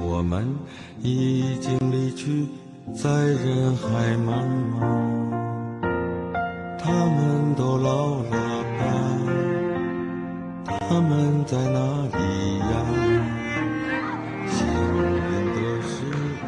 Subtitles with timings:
[0.00, 0.46] 我们
[1.02, 2.46] 已经离去
[2.94, 4.80] 在人海茫茫。
[6.78, 8.30] 他们都老了
[8.78, 8.84] 吧？
[10.88, 11.78] 他们在哪
[12.16, 12.66] 里呀？
[14.48, 15.04] 幸运
[15.54, 16.04] 的是
[16.42, 16.46] 我。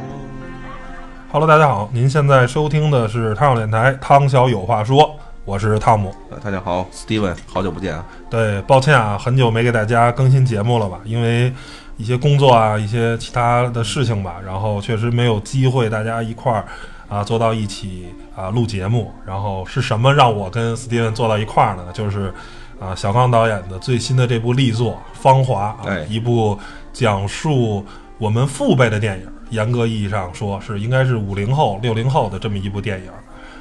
[1.32, 6.14] Hello，大家好，您现在收听的是汤小电台，汤小有话说，我是汤姆。
[6.30, 8.04] 呃，大家好，Steven，好久不见啊！
[8.30, 11.00] 对，抱歉啊，很久没给大家更新节目了吧？
[11.04, 11.52] 因为
[12.00, 16.64] 一些工作啊，一些其他的事情吧，然后确实没有机会大家一块儿
[17.08, 19.12] 啊坐到一起啊录节目。
[19.26, 21.84] 然后是什么让我跟 Steven 坐到一块儿呢？
[21.92, 22.32] 就是
[22.80, 26.58] 啊小刚导演的最新的这部力作《芳华》啊，哎一部
[26.92, 27.84] 讲述
[28.16, 33.10] 我们父辈的电影，严格意义上说是应该是五零后、六零后的这么一部电影。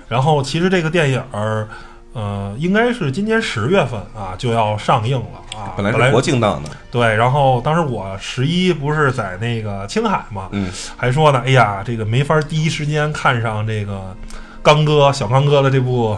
[0.07, 1.67] 然后其实这个电影儿，呃，
[2.57, 5.73] 应该是今年十月份啊就要上映了啊。
[5.77, 14.15] 本来是国庆档的，对，然后当时我十一不是在那个青海嘛，嗯，还说呢，哎呀，这个没法第一时间看上这个
[14.63, 16.17] 刚哥小刚哥的这部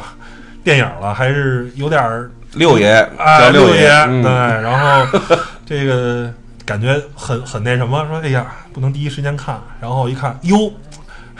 [0.64, 5.20] 电影了，还是有点儿六爷啊，叫六爷，对，嗯然后
[5.66, 6.32] 这个
[6.66, 10.72] 感觉很很那什么，说哎呀，不能第一时间看，然后一看，哟。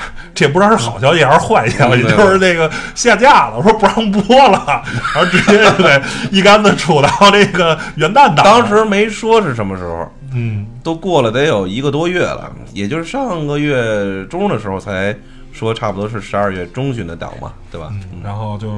[0.34, 4.82] 这不知道是好消息还是坏消息，嗯就是那个下架了， 我说不让播了，
[5.16, 6.02] 然后直接就得
[6.32, 8.44] 一竿子杵到这个元旦档。
[8.44, 15.16] 当时没说是什么时候，嗯，都过了得有一个多月了，也就是上个月中的时候才
[15.52, 17.90] 说差不多是十二月中旬的档嘛，对吧？
[17.92, 18.70] 嗯，然后就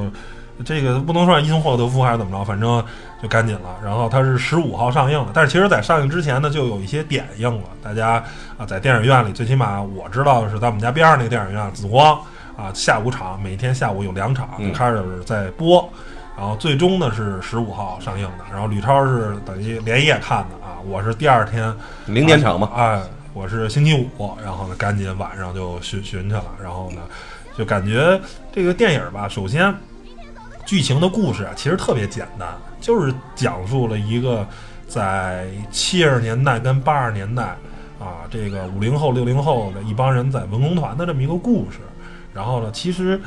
[0.66, 2.84] 这个不能说因祸得福还是怎么着，反正
[3.24, 3.80] 就赶紧了。
[3.84, 7.70] 然后它是十五号上映的，但是其实在上映之前呢，就有一些点映了。
[7.82, 8.24] 大家
[8.58, 12.20] 啊，在电影院里，最起码我知道的是，在我们家边上那个电影院紫光
[12.58, 15.90] 啊，下午场每天下午有两场开始在播。
[16.36, 21.72] 然后最终呢是十五号上映的，然后吕超是等于连夜看的啊，我是第二天
[22.08, 23.00] 零点场嘛，哎，
[23.34, 27.02] 我是星期五，然后呢，赶紧晚上就寻寻去了，然后呢，
[27.56, 28.20] 就感觉
[28.52, 29.72] 这个电影吧，首先
[30.66, 32.50] 剧情的故事啊，其实特别简单，
[32.84, 34.46] 就是讲述了一个
[34.90, 37.56] 在七十年代跟八十年代
[37.98, 41.80] 啊，这个五零后、六零后的一帮人在文工团的这么一个故事。
[42.34, 43.18] 然后呢，其实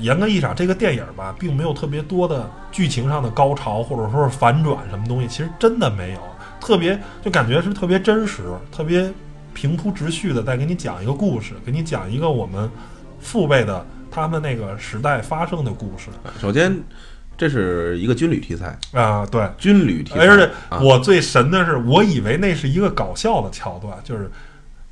[0.00, 6.20] 严格意义上，这个电影吧，并没有特别多的剧情上的高潮或者说是反转什么东西，其实真的没有。
[6.60, 9.10] 特别就感觉是特别真实，特别
[9.54, 12.70] 平铺直叙的在给你讲一个故事，给你讲一个我们
[13.18, 16.78] 父辈的他们那个时代发生的故事首先
[17.40, 19.42] 这是一个军旅题材，啊、对。
[19.56, 24.30] 军旅题材，而且啊我最神的是，我以为那是一个搞笑的桥段，就是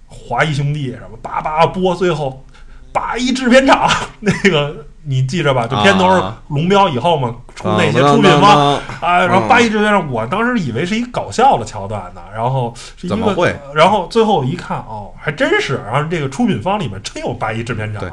[0.07, 2.43] 华谊兄弟什么叭叭播，最后
[2.91, 3.87] 八一制片厂
[4.21, 5.67] 那个你记着吧？
[5.67, 6.09] 就片头
[6.49, 13.55] 龙标以后嘛，出那些啊出品方当啊，然后嗯八一制片厂，我当时以为是一搞笑的桥段呢，然后是一个怎么会？
[13.75, 18.11] 然后最后一看，哦，还真是，然后这个出品方里面真有八一制片厂对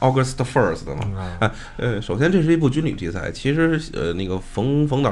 [0.00, 1.02] ，August First 的嘛。
[1.04, 5.10] 嗯啊哎，呃，首先这是一部军旅题材，其实呃，那个冯冯导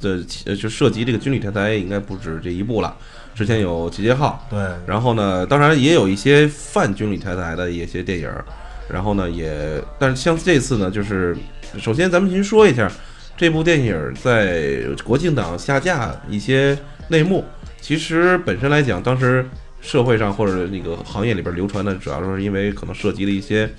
[0.00, 2.96] 的呃就涉及这个军旅题材应该不止这一部了，
[3.34, 8.44] 之前有《集结号》，对，然后呢，当然也有一些泛军旅题材的一些电影儿，
[8.88, 11.36] 然后呢，也但是像这次呢，就是
[11.78, 12.90] 首先咱们先说一下
[13.36, 16.76] 这部电影在国庆档下架一些
[17.08, 17.44] 内幕。
[17.80, 19.44] 其实本身来讲，当时
[19.82, 23.70] 社会上或者那个行业里边流传的，主要是因为可能涉及了一些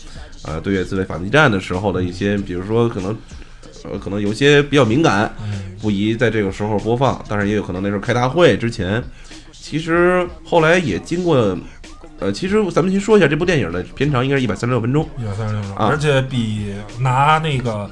[0.43, 3.17] 呃对越自卫反击战的时候的一些，比如说可能
[3.89, 7.19] 呃可能有些比较敏感，嗯不宜在这个时候播放。
[7.27, 9.03] 当然也有可能那时候开大会之前，
[9.51, 11.57] 其实后来也经过。
[12.19, 17.89] 呃，其实咱们先说一下这部电影的片长应该是一百三十六分钟，一百三十六分钟，啊而且比拿那个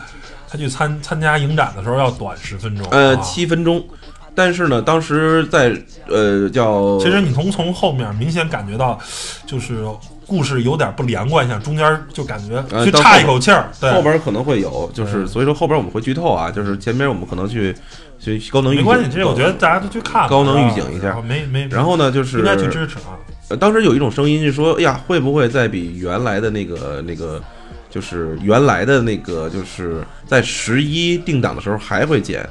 [0.47, 2.87] 他去参参加影展的时候要短十分钟。
[2.91, 3.83] 呃，啊七分钟。
[4.33, 5.75] 但是呢，当时在
[6.07, 8.97] 呃叫，其实你从从后面明显感觉到，
[9.45, 9.83] 就是
[10.25, 13.69] 故事有点不连贯像，中间就感觉就差一口气儿。
[13.79, 17.75] 对，后边可能会有，就是嗯所以说后边我们会剧透啊，就是前边我们可能去
[18.19, 23.19] 去高能预警，没关系，其实我觉得大家都去看吧高能预警一下没没，然后呢，就是应该去支持啊。
[23.49, 27.43] 呃当时有一种声音就说，哎呀，会不会再比原来的那个那个，
[27.89, 32.47] 就是原来的那个，就是在十一定档的时候还会减？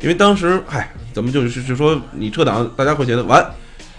[0.00, 3.44] 因为当时，哎，咱们就是就说你撤档，大家会觉得完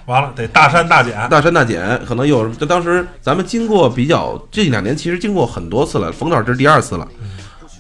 [0.06, 2.48] 完了得大删大减，大删大减，可能有。
[2.50, 7.08] 就当时咱们经过比较这两年，其实经过很多次了，冯导这是第二次了。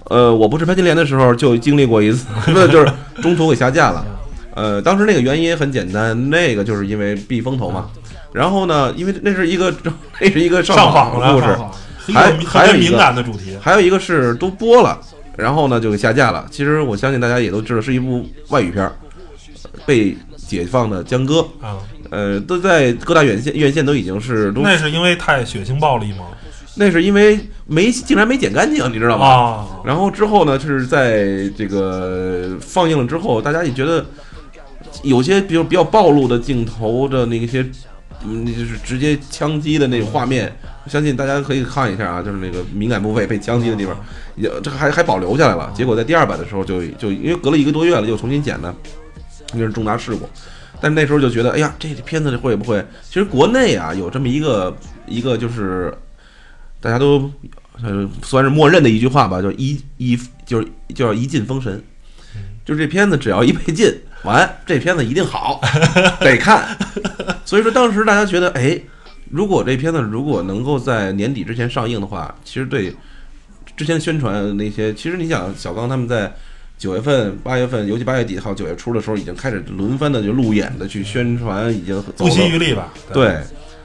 [0.09, 2.91] 呃，我不是潘金莲的时候就经历过一次， 那就是
[3.21, 4.05] 中途给下架了。
[4.55, 7.89] 呃，当时那个原因很简单，那个就是因为避风头嘛。
[8.31, 9.73] 然后呢，因为那是一个
[10.19, 13.57] 那是一个上访访了，的故事还还有一个感的主题。
[13.61, 14.99] 还有一个是都播了，
[15.37, 16.45] 然后呢就给下架了。
[16.49, 18.93] 其实我相信大家也都知道，是一部外语片儿，
[19.85, 21.77] 被解放的江歌，啊，
[22.09, 26.25] 呃，都在各大院线院线都已经是都那是因为太血腥暴力吗？
[26.77, 29.25] 那是因为没竟然没剪干净，你知道吗？
[29.25, 34.05] 啊，然后之后呢，就是在这个放映了之后，大家也觉得
[35.01, 37.65] 有些比如比较暴露的镜头的那些，
[38.25, 40.53] 嗯，就是直接枪击的那种画面，
[40.87, 43.95] 相信大家可以看一下啊，就是那个敏感部位被枪击的地方，
[44.35, 45.71] 也这个还还保留下来了。
[45.75, 48.73] 结果在第二版的时候就就因为隔了一个多月了，又重新剪的，
[49.53, 50.29] 那是重大事故。
[50.81, 52.85] 但是那时候就觉得，哎呀，这片子会不会？
[53.07, 54.75] 其实国内啊有这么一个
[55.07, 55.93] 一个就是
[56.81, 57.31] 大家都
[57.81, 61.81] 呃算是默认的一句话吧，就一一就是就叫一进封神，
[62.65, 63.91] 就是这片子只要一被禁，
[64.23, 65.61] 完这片子一定好，
[66.19, 66.77] 得看。
[67.45, 68.79] 所以说当时大家觉得，哎，
[69.29, 72.95] 如果这片子如果能够在年底之前上映的话，其实对
[73.75, 76.31] 之前宣传那些，其实你想小刚他们在。
[76.77, 82.91] 九月份、八月份，尤其八月底还有九月初的时候，已经开始轮番的就路演的去宣传，已经走不了遗余力吧？
[83.13, 83.39] 对，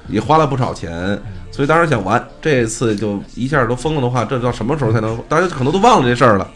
[0.08, 1.16] 也花了不少钱，
[1.52, 5.16] 所以当时想完这次就一下都封了的话，这到什么时候才能？
[5.28, 6.50] 大家可能都忘了这事儿了。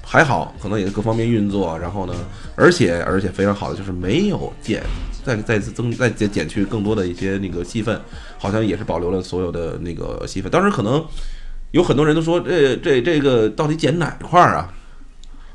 [0.00, 2.14] 还好，可能也各方面运作，然后呢，
[2.54, 4.84] 而且而且非常好的就是没有减，
[5.24, 8.00] 再再次增再减减去更多的一些那个戏份，
[8.38, 10.50] 好像也是保留了所有的那个戏份。
[10.50, 11.04] 当时可能
[11.70, 14.72] 有很多人都说，这这这个到底剪哪块儿啊？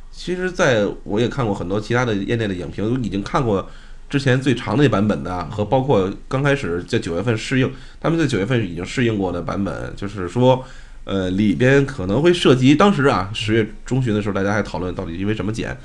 [0.09, 3.69] 其实，在我也看过很多其他的业内的影评，已经看过
[4.09, 7.71] 之前最长那版本的，和包括刚开始在九月份试应，
[8.01, 10.65] 他们在九月份已经试应过的版本，就是说，
[11.03, 15.77] 呃，里边可能会涉及当时啊十月中旬的时候，大家还讨论到底因为什么剪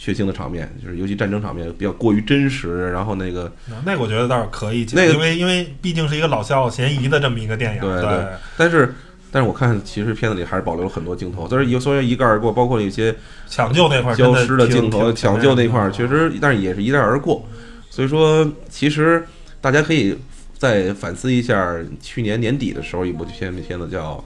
[0.00, 3.52] 血腥的场面，就是尤其战争场面比较过于真实，然后那个
[3.84, 8.26] 那个我觉得倒是可以，那个因为因为毕竟是一个老少咸宜的这么一个电影，对对对
[8.56, 8.94] 但是。
[9.32, 13.14] 但是我看，其实片子里还是保留了很多镜头，但是有虽然一概而过，包括一些
[13.46, 17.48] 抢救那块消失的镜头、抢救那块确实，但是也是一带而过。
[17.90, 19.24] 所以说，其实
[19.60, 20.18] 大家可以
[20.58, 24.14] 再反思一下去年年底的时候一部片片子叫《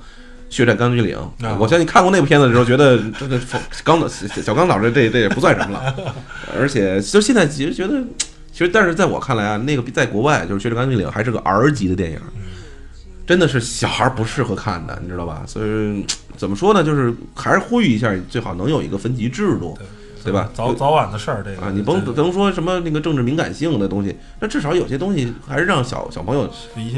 [0.54, 3.40] 血战钢锯岭》啊我相信看过那部片子的时候，觉得 这个
[3.82, 6.14] 钢导小刚导这这这也不算什么了。
[6.56, 8.00] 而且就现在其实觉得，
[8.52, 12.20] 其实但是在我看来啊，那个在国外就是《血战钢锯岭》还是个 R 级的电影。
[13.26, 15.42] 真的是小孩不适合看的，你知道吧？
[15.44, 16.06] 所以
[16.37, 16.84] 怎么说呢？
[16.84, 19.87] 就是还是呼吁一下，最好能有一个分级制度，对
[20.33, 20.49] 吧？
[20.54, 26.50] 早早晚的事儿，这个啊，你甭甭说什么那个政治敏感性的东西，那至少有些东西还是让小小朋友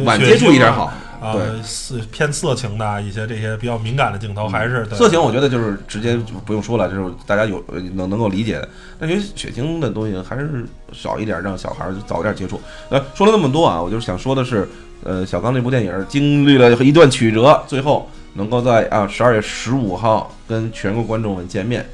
[0.05, 0.93] 晚接触一点好。
[1.19, 8.69] 啊，对，色偏色情的一些这些比较敏感的镜头，还是色情我觉得就是直接就不用说了，就是大家有呃能能够理解的。
[8.99, 12.61] 但因为血腥的东西还是少一点，让小孩儿早点接触。
[12.91, 14.69] 呃，说了那么多啊，我就是想说的是，
[15.05, 21.85] 呃，小刚那部电影经历了一段曲折，最后能够在啊十二月十五号跟全国观众们见面。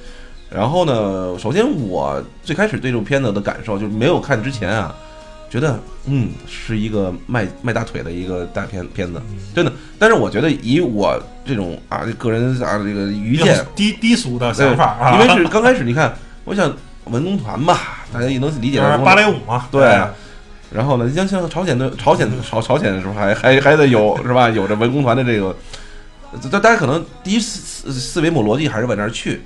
[0.55, 4.95] 然后呢，首先我最开始对这部片子的感受就是没有看之前啊，
[5.51, 9.21] 觉得嗯是一个卖卖大腿的一个大片片子，
[9.55, 9.73] 真的。
[9.99, 16.71] 但是我觉得以我这种啊个人啊这个愚见，低低俗的对想法啊，因为是刚开始你看，我想
[17.07, 19.87] 文工团吧，大家也能理解就是芭蕾舞嘛，对。
[19.87, 20.13] 啊
[20.75, 24.49] 然后呢，你像像朝鲜的朝鲜朝朝鲜的时候还还还得有 是吧？
[24.49, 25.55] 有着文工团的这个，
[26.51, 29.43] 大大家可能第一思思维某逻辑还是往那儿去，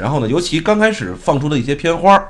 [0.00, 2.28] 然后呢，尤其刚开始放出的一些片花儿，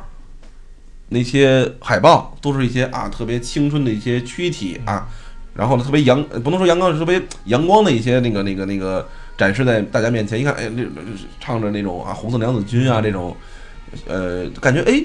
[1.09, 5.07] 那些海报都是一些啊特别青春的一些躯体啊，
[5.55, 9.09] 然后呢特别阳，不能说阳光，是特别阳光的一些那个那个那个
[9.39, 10.41] 展示在大家面前。
[10.41, 10.83] 一看，哎，那
[11.41, 13.37] 唱着那种啊红色娘子军啊这种，
[14.07, 15.05] 呃，感觉哎。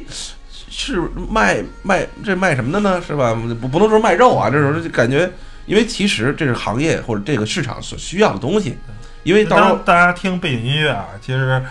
[0.77, 3.01] 是卖卖这卖什么的呢？
[3.01, 3.33] 是吧？
[3.61, 5.31] 不不能说卖肉啊，这种就感觉，
[5.67, 8.75] 因为其实这是行业或者这个市场所需要的东西。
[9.23, 11.63] 因为到时候大家听背景音乐啊，其实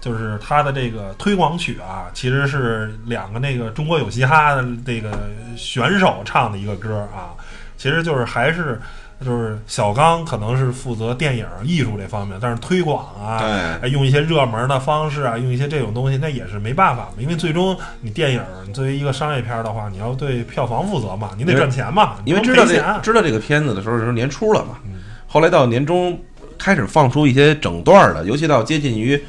[0.00, 5.10] 就是他的这个推广曲啊，其实是两个那个中国有嘻哈的这个
[5.56, 7.36] 选手唱的一个歌啊，
[7.76, 8.80] 其实就是还是。
[9.22, 17.12] 就是小刚可能是负责电影艺术这方面，但是推广啊，用一些热门的方式啊，用一些这种东西，那也是没办法嘛。
[17.18, 24.92] 因为最终你电影你作为一个商业片儿的话，你要对票房负责嘛，你得赚钱嘛，因为知道这知道这个片子的时候是年初了嘛，嗯
[25.26, 26.18] 后来到年终
[26.56, 29.22] 开始放出一些整段儿的，尤其到接近于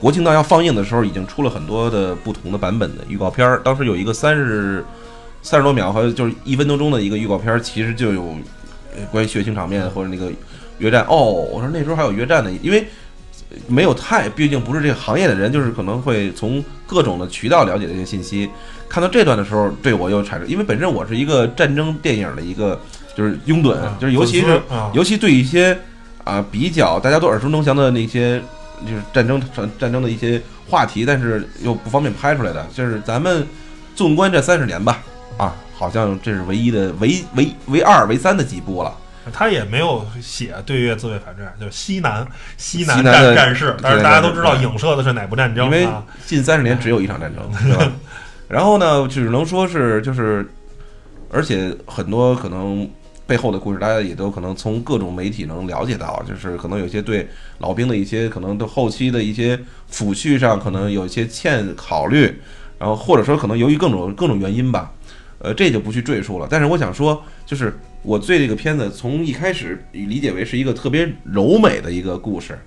[0.00, 3.60] 国庆档要放映的时候，已经出了很多的不同的版本的预告片儿。
[3.62, 4.84] 当时有一个三十
[5.42, 8.36] 三十多秒，还有就是一分多钟的一个预告片儿，其实就有
[8.96, 10.32] 呃关于血腥场面或者那个
[10.78, 11.04] 约战。
[11.08, 12.86] 哦，我说那时候还有约战呢，因为。
[13.66, 18.48] 没有太，毕竟不是这个行业的人，就是可能会从各种的渠道了解这些信息。
[18.88, 22.80] 看到这段的时候，对我又产生，因为本身我是一个战争电影的一个
[23.16, 25.76] 就是拥趸，啊就是尤其是尤其对一些
[26.22, 28.40] 啊比较大家都耳熟能详的那些
[28.86, 33.46] 就是战争战战争的一些话题，但是又不方便拍出来的，就是咱们
[33.94, 34.98] 纵观这三十年吧，
[35.36, 38.94] 啊，好像这是唯一的唯唯唯二唯三的几部了。
[39.32, 46.02] 他也没有写对越自卫反战，就是西南西南战战事，但是大家都知道影射的是哪部战争因为啊？
[46.26, 47.92] 近三十年只有一场战争， 对吧？
[48.48, 50.44] 然后呢，只能说是就是，
[51.30, 52.88] 而且很多可能
[53.30, 59.56] 背后的故事，大家也都可能从各种媒体能了解到，就是可能有些对老兵的一些可能对后期的一些
[59.88, 62.34] 抚恤上可能有一些欠考虑，
[62.76, 64.92] 然后或者说可能由于各种各种原因吧，
[65.38, 66.48] 呃，这就不去赘述了。
[66.50, 72.58] 但是我想说，就是我对这个片子从一开始理解为是一个特别柔美的一个故事，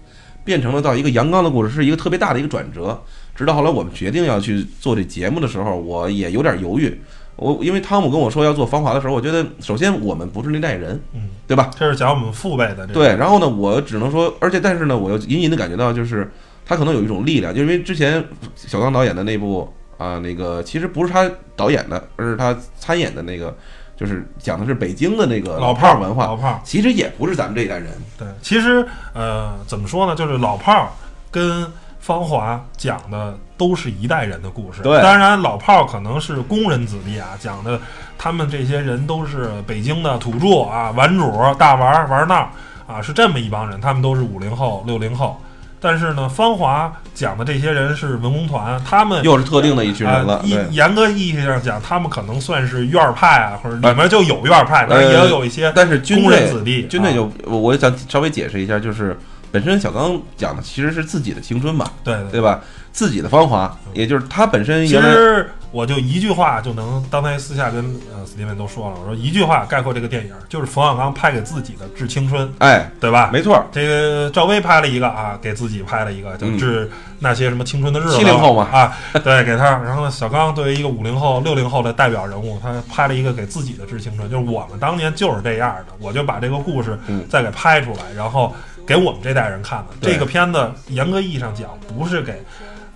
[0.45, 2.97] 变成了到一个阳刚的故事，是一个特别大的一个转折。
[3.35, 6.97] 直到后来我们决定要去做这节目的时候，我也有点犹豫。
[7.35, 11.71] 我因为汤姆跟我说要做《芳华》的时候，我觉得首先我们不是那代人，嗯，对吧？
[11.77, 16.31] 这是讲我们父辈的对，然后呢，我只能说，而且但是呢，我又隐隐的感觉到，就是
[16.65, 18.23] 他可能有一种力量，就因为之前
[18.55, 23.55] 小刚导演的那部啊，那个其实不是他导演的，而是他参演的那个，
[23.97, 26.61] 就是讲的是北京的那个老炮儿文化，老炮儿。
[26.63, 30.15] 其实也不是咱们这一代人，对，其实呃，怎么说呢？
[30.15, 30.89] 就是老炮儿
[31.31, 31.65] 跟
[32.03, 34.81] 芳华讲的都是一代人的故事。
[34.81, 37.79] 对当然老炮儿可能是工人子弟啊，讲的
[38.17, 42.49] 他们这些人都是北京的土著啊，玩主、大玩儿玩闹
[42.85, 45.39] 啊，是这么一帮人，他们都是五零后、六零后。
[45.79, 50.65] 但是呢，芳华讲的这些人是文工团，他们又是特定的一群人了啊，，一对。
[50.71, 56.85] 严格意义上讲，他们可能算是院儿派啊，或者里面就有院儿派，但是也有一些但是军工人队子弟。
[56.85, 59.17] 啊军队就我我想稍微解释一下，就是
[59.53, 62.59] 本身小刚讲的其实是自己的青春嘛，对对对吧？
[62.91, 73.29] 自己的芳华，也就是他本身其原来实我就一句话就能，刚才私下跟呃史蒂文都说了，我说一句话概括这个电影，就是冯小刚拍给自己的《致青春》，哎，对吧？
[73.31, 78.17] 没错，这个赵薇拍了一个啊，给自己拍了一个，就嗯致那些什么青春的日子。
[78.17, 79.77] 70后嘛啊，对，给他。
[79.79, 89.95] 然后呢，小刚作为一个五零后、六零后的代表人物，他拍了一个给自己的致青春，就是我们当年就是这样的，我就把这个故事嗯再给拍出来，然后给我们这代人看的。
[90.01, 92.41] 这个片子严格意义上讲，不是给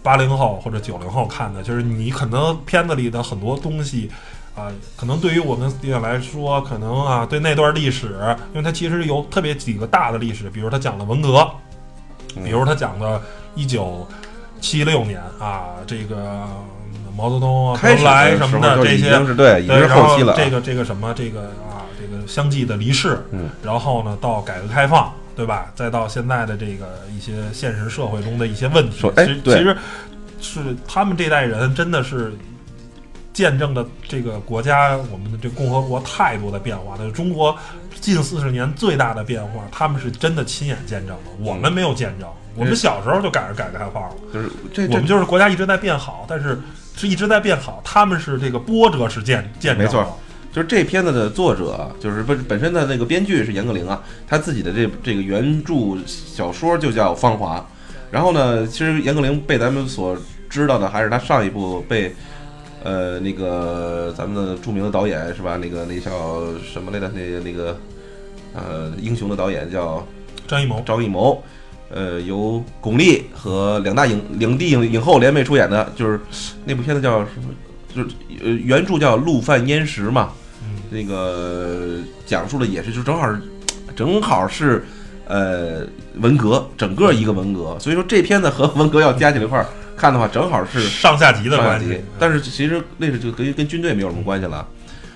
[0.02, 4.10] 八零后或者九零后看的，就是你可能片子里的很多东西。
[4.56, 8.18] 啊，可能对于我们来说，可能啊，对那段历史，
[8.54, 11.48] 因为它其实有特别几个大的历史，比如他讲了文革，
[12.36, 13.22] 嗯比如他讲的
[13.54, 14.08] 一九
[14.60, 16.16] 七六年啊，这个
[16.92, 20.18] 嗯毛泽东啊、周恩来什么的这些，对，然后。
[20.18, 25.72] 这个这个什么这个啊，这个相继的离世，嗯，然后呢，到改革开放，对吧？
[25.76, 29.08] 再到现在的这个一些现实社会中的一些问题。
[29.16, 29.78] 其实其实
[30.42, 32.34] 是他们这代人真的是
[33.32, 37.56] 见证的这个国家我们的这共和国太多的变化，那是中国
[38.02, 42.28] 近四十年最大的变化，他们是真的亲眼见证了，我们没有见证。
[42.56, 44.50] 我们小时候就赶上改革开放了，就是
[44.90, 46.60] 我们就是国家一直在变好，但是
[46.96, 50.20] 是一直在变好，他们是这个波折是见见证的没错
[50.58, 57.60] 就是这片子的作者啊，就是本本身的那个编剧是严歌苓啊，他自己的这这个原著小说就叫《芳华》，
[58.10, 60.18] 然后呢，其实严歌苓被咱们所
[60.50, 62.12] 知道的还是他上一部被
[62.84, 65.58] 呃那个咱们的著名的导演是吧？
[65.58, 66.42] 那个那叫
[66.74, 67.08] 什么来着？
[67.14, 67.80] 那个那个
[68.56, 70.04] 呃英雄的导演叫
[70.48, 71.40] 张艺谋，张艺谋，
[71.92, 76.20] 呃，由巩俐和两大影影帝影影后联袂出演的，就是
[76.66, 77.54] 那部片子叫什么？
[77.96, 78.10] 就是
[78.44, 80.32] 呃，原著叫《陆犯焉识》嘛。
[80.90, 83.42] 嗯，那个讲述的也是，就正好是
[83.96, 84.86] 正好是
[85.28, 85.86] 呃
[86.20, 87.78] 文革，整个一个文革。
[87.80, 89.66] 所以说这片子和文革要加起来一块儿
[89.96, 92.00] 看的话，正好是上下级的关系，。
[92.20, 94.68] 但是其实那是就跟跟军队没有什么关系了，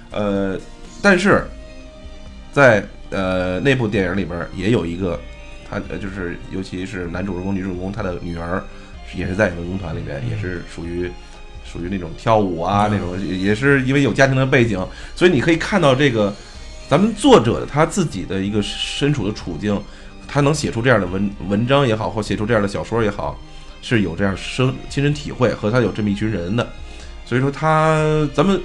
[0.10, 0.58] 呃，
[1.02, 1.44] 但是
[2.52, 5.20] 在呃那部电影里边也有一个，
[5.70, 8.64] 他呃就是尤其是男主人公、女主人公，他的女儿
[9.16, 11.12] 也是在文工团里面，也是属于
[11.72, 12.92] 属于那种跳舞啊嗯。
[12.92, 14.84] 那种，也也是因为有家庭的背景，
[15.16, 16.34] 所以你可以看到这个
[16.90, 19.82] 咱们作者他自己的一个身处的处境，
[20.28, 23.40] 他能写出这样的文文章也好，或写出这样的小说也好，
[23.82, 26.68] 是有这样生亲身体会和他有这么一群人的，
[27.26, 28.60] 所以说他咱们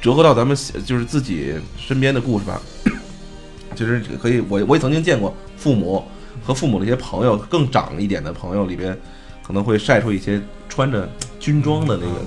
[0.00, 2.60] 折合到咱们就是自己身边的故事吧，
[3.74, 6.04] 其实可以，我我也曾经见过父母
[6.42, 8.96] 和父母的一些朋友，更长一点的朋友里边，
[9.42, 11.08] 可能会晒出一些穿着
[11.40, 12.20] 军装的那个，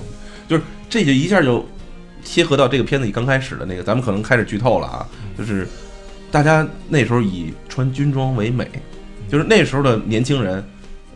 [0.48, 1.64] 就是这就一下就
[2.24, 5.68] 贴合到这个片子里刚开始的那个，咱们可能开始剧透了啊，就是
[6.30, 8.68] 大家那时候以穿军装为美，
[9.30, 10.64] 就是那时候的年轻人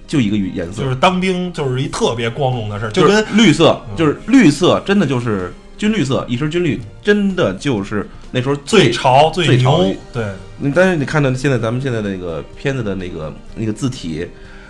[0.07, 10.25] 就一个颜色，就是当兵就是一特别光荣的事儿，就跟绿色，嗯就是绿色，真的就是军绿色，一身军绿，真的就是那时候最潮最潮牛，对，
[10.61, 14.27] 嗯但是你看到现在咱们现在那个片子的那个那个字体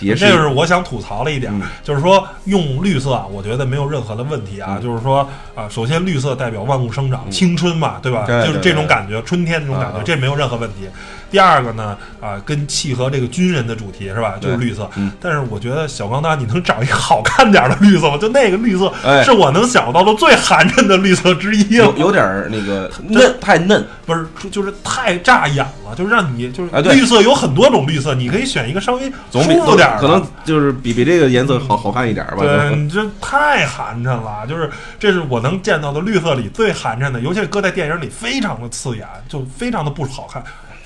[0.08, 4.76] 这就是我想吐槽的一点，嗯就是说用绿色啊，我觉得没有任何的问题啊。
[4.78, 8.24] 嗯就是说啊，首先绿色代表万物生长，嗯青春嘛，对吧？
[8.26, 10.88] 对就是这种感觉，春天这种感觉，啊这没有任何问题。
[11.32, 14.34] 第二个呢，啊，跟契合这个军人的主题是吧？
[14.40, 14.88] 就是绿色。
[14.96, 18.18] 嗯但是我觉得小钢蛋，你能找一个好看点的绿色吗？
[18.18, 21.96] 就那个绿色，哎是我能想到的最寒碜的绿色之一了有。
[21.96, 32.42] 有点儿那个 嫩，太嫩，不是，就是太扎眼了，就是让你就是绿色有很多种绿色，你可以选一个稍微舒服点儿的可能就是比比这个颜色好好看一点儿吧。
[32.42, 40.42] 对，你这太寒碜了，就是这是我能见到的绿色里最寒碜的，尤其是搁在电影里非常的刺眼，就非常的不好看，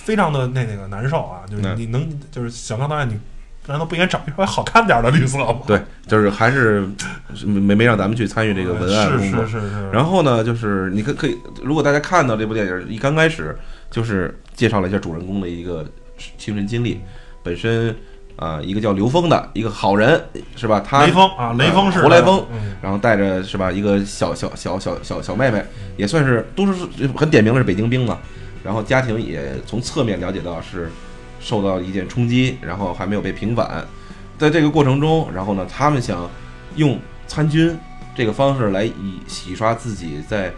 [0.07, 1.43] 非常的那那个难受啊！
[1.51, 3.19] 就是嗯你能就是小刚导演，你
[3.67, 5.57] 难道不应该找一稍微好看点儿的绿色吗？
[5.67, 6.87] 对， 就是还是
[7.45, 9.61] 没没让咱们去参与这个文案是工作是。
[9.61, 13.59] 是是，然后呢，就是你可可以，如果大家看到这部电影一刚开始，
[13.91, 15.85] 就是介绍了一下主人公的一个
[16.39, 17.01] 亲身经历，
[17.43, 17.93] 本身
[18.37, 20.23] 啊、一个叫刘峰的一个好人
[20.55, 20.79] 是吧？
[20.87, 25.65] 他雷锋啊，雷锋是胡雷锋，嗯，然后带着是吧一个小小小小小小妹妹，
[25.97, 28.19] 也算是都是很点名的是北京兵嘛。
[28.67, 30.91] 然后家庭也从侧面了解到是
[31.39, 33.87] 受到一件冲击，然后还没有被平反。
[34.37, 36.29] 在这个过程中，然后呢，他们想
[36.75, 36.99] 用
[37.29, 37.79] 参军
[38.17, 40.53] 这个方式来以洗刷自己在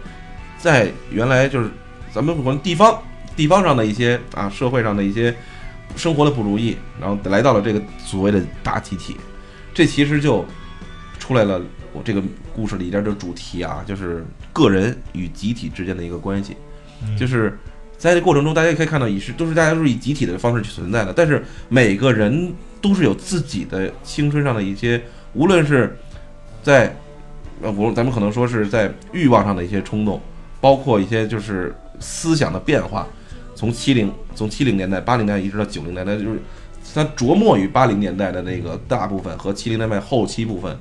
[0.57, 1.69] 在原来就是
[2.11, 2.99] 咱们可能地方
[3.35, 5.33] 地方上的一些啊社会上的一些
[5.95, 9.15] 生活的不如意，然后来到了这个所谓的大集体，
[9.71, 10.43] 这其实就
[11.19, 11.61] 出来了
[11.93, 12.23] 我这个
[12.55, 16.57] 故事里边的主题啊，就是个人与集体之间的一个关系，
[17.17, 17.57] 就是
[17.99, 24.99] 在这过程中，大家也可以看到，也是都是大家都是以集体的方式去存在的，但是每个人都是有自己的青春上的一些，
[25.33, 25.95] 无论是
[26.63, 26.95] 在
[27.61, 30.19] 呃，我咱们可能说是在欲望上的一些冲动，
[30.61, 33.05] 包括一些就是思想的变化，
[33.53, 36.39] 从七零从七零年代、八零年代一直到九零年代，就是
[36.93, 40.73] 它着墨于八零年代的那个大部分和七零年代后期部分，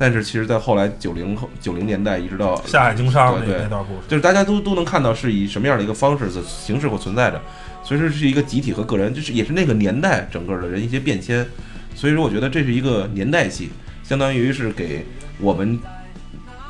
[0.00, 7.38] 但是其实在后来九零后九零年代一直到下海经商那段故事，就是大家都都能看到是以什么样的一个方式的形式或存在着，
[7.84, 11.46] 所以说是一个集体和个人，就是也是那个年代整个的人一些变迁，
[11.94, 13.68] 所以说我觉得这是一个年代戏，
[14.02, 15.04] 相当于是给
[15.38, 15.78] 我们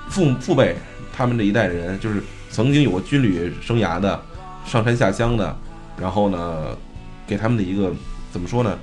[0.09, 0.75] 父父辈
[1.17, 4.21] 他们这一代人，就是曾经有过军旅生涯的，
[4.67, 5.57] 上山下乡的，
[5.97, 6.77] 然后呢，
[7.29, 7.93] 给他们的一个
[8.33, 8.77] 怎么说呢，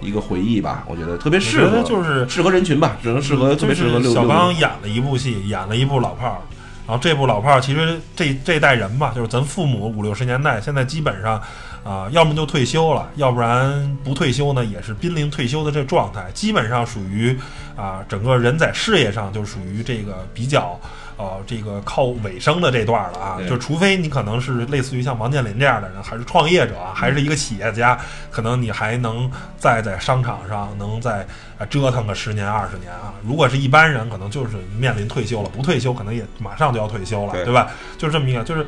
[0.00, 6.38] 一个回忆吧，我觉得特别适合就是适合人群吧，只能适合特别适合小刚演了一部戏，演了一部老炮儿。
[6.86, 11.40] 然后这部老炮儿其实这这代人吧，就是咱父母五六十年代，现在基本上
[11.82, 17.38] 啊、要么就退休了，要不然不退休呢，也是濒临退休的这状态，基本上属于
[17.76, 20.78] 啊、整个人在事业上就属于这个比较。
[21.16, 27.98] 呃，这个靠尾声的这段了啊，就除非你可能是类似于像王健林这样的人，还是创业者啊，还是一个企业家，
[28.30, 31.26] 可能你还能再在商场上能再
[31.58, 33.14] 呃折腾个十年二十年啊。
[33.22, 37.70] 如果是一般人，可能就是面临退休了，不退休可能也马上就要退休了，对对吧？
[37.96, 38.66] 就是这么一个，就是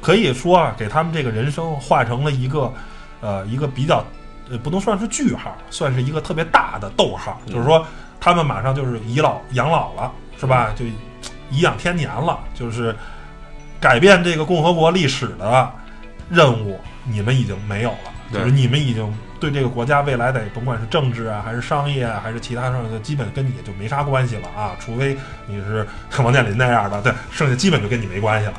[0.00, 2.72] 可以说啊，给他们这个人生画成了一个
[3.20, 4.02] 呃一个比较
[4.50, 7.84] 呃不能算是句号，算是一个特别大的逗号，嗯就是说
[8.18, 10.72] 他们马上就是倚老养老了，是吧？
[10.74, 10.86] 就
[11.52, 12.94] 颐养天年了，就是
[13.78, 15.72] 改变这个共和国历史的
[16.28, 18.10] 任务，你们已经没有了。
[18.32, 25.14] 就是你们已经对这个国家未来得甭管是政治啊，还是商业啊，还是其他上的，基本跟你就没啥关系了啊，除非
[25.46, 25.86] 你是
[26.16, 28.54] 王健林那样的，对，剩下基本就跟你没关系了，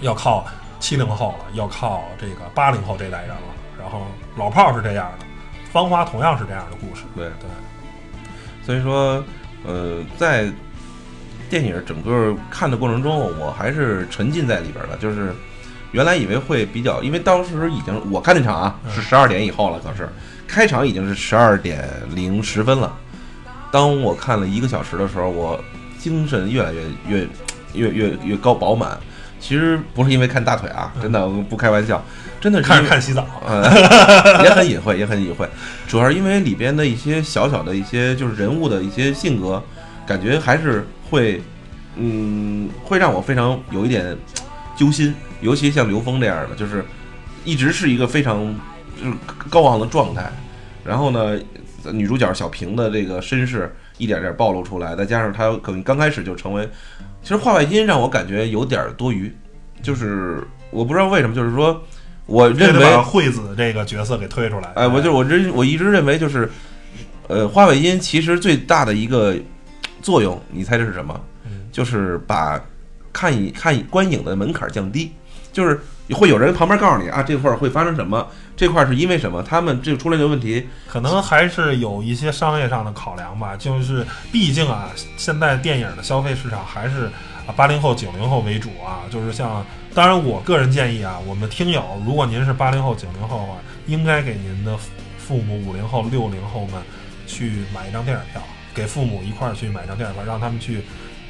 [0.00, 0.44] 要靠
[0.80, 3.42] 七零后了，要靠这个八零后这代人了，
[3.78, 5.26] 然后老炮儿是这样的，
[5.70, 7.48] 芳华同样是这样的故事，对对，
[8.66, 9.22] 所以说，
[9.64, 10.50] 呃，在
[11.54, 14.96] 电影整个看的过程中，我还是沉浸在里边的。
[14.96, 15.32] 就是
[15.92, 20.08] 原来以为会比较，因为当时已经我看那场啊是十二点以后了，可是
[20.48, 22.92] 开场已经是十二点零十分了。
[23.70, 25.62] 当我看了一个小时的时候，我
[25.96, 27.28] 精神越来越越
[27.74, 28.98] 越越越高饱满。
[29.38, 32.04] 其实不是因为看大腿啊，真的不开玩笑，
[32.40, 33.62] 真的是看着看洗澡，嗯，
[34.42, 35.48] 也很隐晦，也很隐晦。
[35.86, 39.62] 主要是因为里边的一些小小的一些就是人物的一些性格，
[40.04, 41.40] 感觉还是会，
[41.96, 44.16] 嗯，会让我非常有一点
[44.76, 45.14] 揪心。
[45.40, 46.84] 尤其像刘峰这样的，就是
[47.44, 48.54] 一直是一个非常
[49.00, 49.16] 就是
[49.48, 50.30] 高昂的状态。
[50.84, 51.38] 然后呢，
[51.92, 56.68] 女主角小平的这个身世一点点暴露出来，再加上她可能刚开始就成为，
[57.22, 59.34] 其实话外音让我感觉有点多余，
[59.80, 61.80] 就是我不知道为什么，就是说。
[62.26, 64.72] 我认为把惠子这个角色给推出来。
[64.76, 66.50] 哎，我就我认我一直认为就是，
[67.28, 69.36] 呃，花尾音其实最大的一个
[70.04, 71.18] 作用，你猜这是什么？
[71.44, 71.66] 嗯。
[71.72, 72.60] 就是把
[73.12, 75.12] 看一看观影的门槛降低，
[75.52, 87.06] 就是会有人旁边告诉你啊，这块儿会发生什么，这块儿是因为什么，他们这出来的问题，可能还是有一些商业上的考量吧，就是毕竟啊，现在电影的消费市场还是
[87.46, 89.64] 啊八零后、九零后为主啊，就是像，
[89.94, 94.76] 当然我个人建议啊，我们听友如果您是八零后、九零后的话，应该给您的
[95.18, 96.82] 父母五零后、六零后们
[97.26, 98.42] 去买一张电影票，
[98.74, 100.82] 给父母一块儿去买张电影票，让他们去。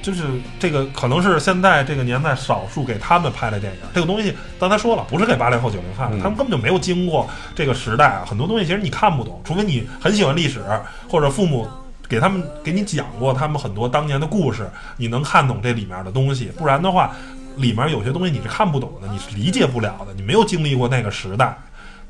[0.03, 0.23] 就是
[0.61, 10.63] 这个可能是现在这个年代少数给他们拍的电影，这个东西刚才说了，不是给八零后九零看的，嗯他们根本就没有经过这个时代啊，很多东西其实你看不懂，除非你很喜欢历史，
[11.09, 11.67] 或者父母
[12.07, 17.11] 给他们给你讲过他们很多当年的故事，你能看懂这里面的东西，不然的话，
[17.57, 21.57] 里面有些东西你是看不懂的，你是理解不了的，你没有经历过那个时代，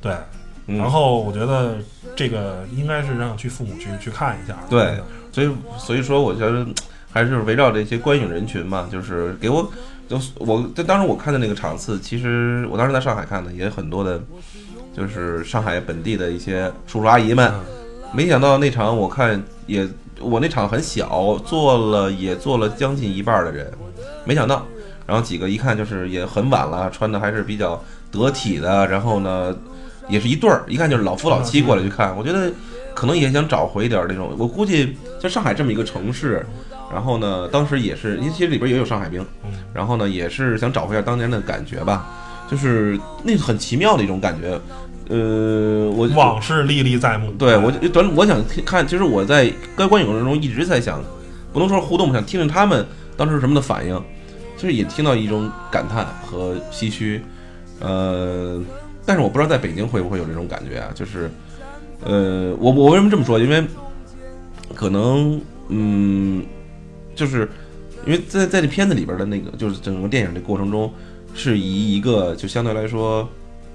[0.00, 0.12] 对。
[0.66, 0.78] 嗯。
[0.78, 1.76] 然后我觉得
[2.16, 4.98] 这个应该是让去父母去去看一下，对
[5.32, 6.66] 所以所以说，我觉得
[7.10, 9.70] 还是围绕这些观影人群嘛，就是给我，
[10.08, 14.22] 就是我在当时我看的那个场次，其实我当时在上海看的，也很多的，
[14.96, 17.84] 就是上海本地的一些叔叔阿姨们，嗯。
[18.14, 19.88] 没想到那场我看也，
[20.20, 23.68] 我那场很小，坐了也坐了将近一半儿的人，
[24.24, 24.64] 没想到，
[25.04, 29.52] 然后几个一看就是也很晚了，穿的还是比较得体的，然后呢，
[30.08, 32.50] 也是一对儿，一看就是老夫老妻过来去看，我觉得
[32.94, 36.44] 可能也想找回一点儿那种，我估计像上海这么一个城市，
[36.92, 42.06] 然后呢，当时也是，因为其实里边也有上海兵，嗯然后呢，也是想找回一下当年的感觉吧，
[42.50, 44.60] 就是那很奇妙的一种感觉，
[45.08, 47.32] 呃，我往事历历在目。
[47.32, 51.02] 对我就短，我想听看，其实我在跟观影过程中一直在想，
[51.52, 52.86] 不能说互动，我想听听他们
[53.16, 54.00] 当时是什么的反应。
[54.56, 57.20] 其实也听到一种感叹和唏嘘，
[57.80, 58.62] 呃，
[59.06, 60.90] 但是我不知道在北京会不会有这种感觉啊？
[60.94, 61.30] 就是，
[62.02, 63.38] 呃，我我为什么这么说？
[63.38, 63.62] 因为
[64.74, 66.44] 可能，嗯，
[67.14, 67.48] 就是
[68.06, 70.92] 因为在在这片子里边的那个，就是整个电影的过程中，
[71.34, 73.28] 是以一个就相对来说，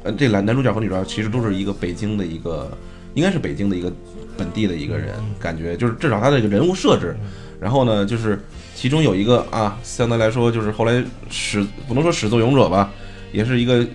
[0.03, 2.69] 呃，这男男主角和女主角其实都是一个北京的一个，
[3.13, 3.91] 应该是北京的一个
[4.37, 7.15] 本地的一个人，感觉就是至少他的这个人物设置，
[7.59, 8.39] 然后呢，就是
[8.75, 12.91] 其中有一个啊，相对来说就是后来始不能说始作俑者吧，
[13.31, 13.85] 也是一个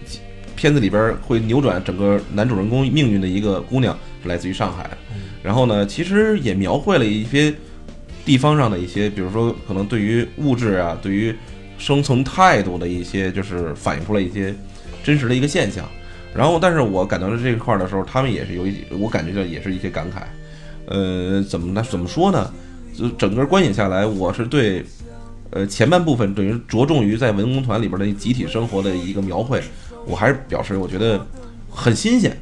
[0.57, 4.91] 片子里边会扭转整个男主人公命运的一个姑娘，是来自于上海。
[5.43, 7.53] 然后呢，其实也描绘了一些
[8.25, 11.35] 地方上的一些，比如说可能对于物质啊，对于
[11.77, 14.55] 生存态度的一些，就是反映出来一些
[15.03, 15.85] 真实的一个现象。
[16.35, 20.23] 然后，但是我感到了这一块的时候，他们也是有一，我感觉到也是一些感慨。
[20.87, 21.85] 呃，怎么呢？
[21.89, 22.53] 怎么说呢？
[22.97, 24.85] 就整个观影下来，我是对，
[25.51, 29.63] 呃，前半部分等于着重于在文工团里边的集体生活的一个描绘，
[30.07, 31.27] 我还是表示我觉得
[31.71, 32.37] 很新鲜，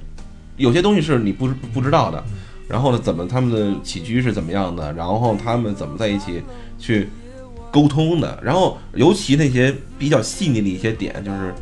[0.57, 2.23] 有些东西是你不不知道的。
[2.69, 4.93] 然后呢，怎么他们的起居是怎么样的？
[4.95, 6.43] 然后他们怎么在一起
[6.79, 7.09] 去
[7.71, 8.39] 沟通的？
[8.43, 11.55] 然后尤其那些比较细腻的一些点，就是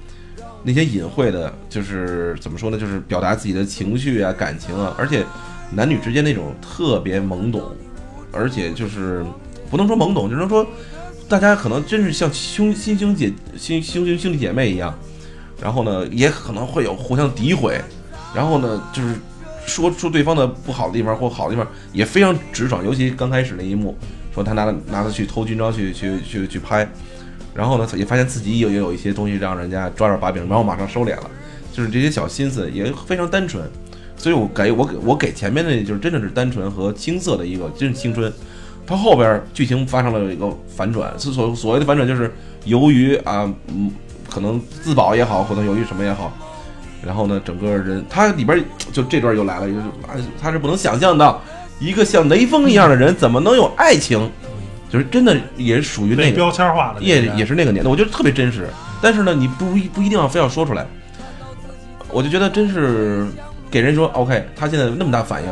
[0.63, 2.79] 那些隐晦的，就是怎么说呢？
[2.79, 5.25] 就是表达自己的情绪啊、感情啊，而且
[5.73, 7.63] 男女之间那种特别懵懂，
[8.31, 9.25] 而且就是
[9.69, 10.65] 不能说懵懂，只能说
[11.29, 14.97] 大家可能真是像兄亲兄姐兄兄兄兄弟姐妹一样，
[15.63, 17.81] 然后呢，也可能会有互相诋毁，
[18.35, 19.15] 然后呢，就是
[19.67, 22.85] 说出对方的不好的地方或好的地方，也非常直爽。
[22.85, 23.97] 尤其刚开始那一幕，
[24.35, 26.89] 说他拿拿他去偷军装去去去去拍，
[27.55, 31.31] 然后呢，也发现自己也也有一些东西让人家抓着把柄，然后马上收敛了。
[31.73, 33.63] 就是这些小心思也非常单纯，
[34.17, 38.31] 所以我给我给我给前面的就是真的是单纯和青涩的一个真是青春。
[38.87, 42.33] 他后边剧情发生了一个反转，是所所谓的反转就是
[42.65, 43.91] 由于啊嗯
[44.31, 46.33] 可能自保也好，或者由于什么也好，
[47.05, 48.63] 然后呢整个人他里边
[48.93, 51.43] 就这段又来了，就是啊他是不能想象到
[51.79, 54.31] 一个像雷锋一样的人怎么能有爱情，
[54.89, 58.69] 就是真的也是属于那个标签化的也也是那个年代，我觉得特别真实。
[59.03, 60.87] 但是呢，你不一不一定要非要说出来，
[62.11, 63.27] 我就觉得真是
[63.71, 65.49] 给人说 OK，他现在那么大反应，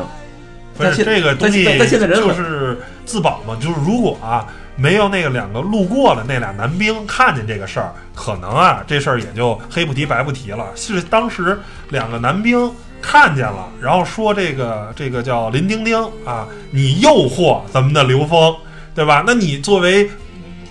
[0.77, 4.45] 但是但现这个东西但但现在人很就是自保嘛，就是如果啊
[4.79, 10.67] 没有那个两个路过的那俩男兵看见这个事儿，可能啊这事儿也就黑不提白不提了。
[10.75, 18.55] 是当时两个男兵看见了，然后说这个这个叫林丁丁啊，你诱惑咱们的刘峰，
[18.95, 19.23] 对吧？
[19.27, 20.09] 那你作为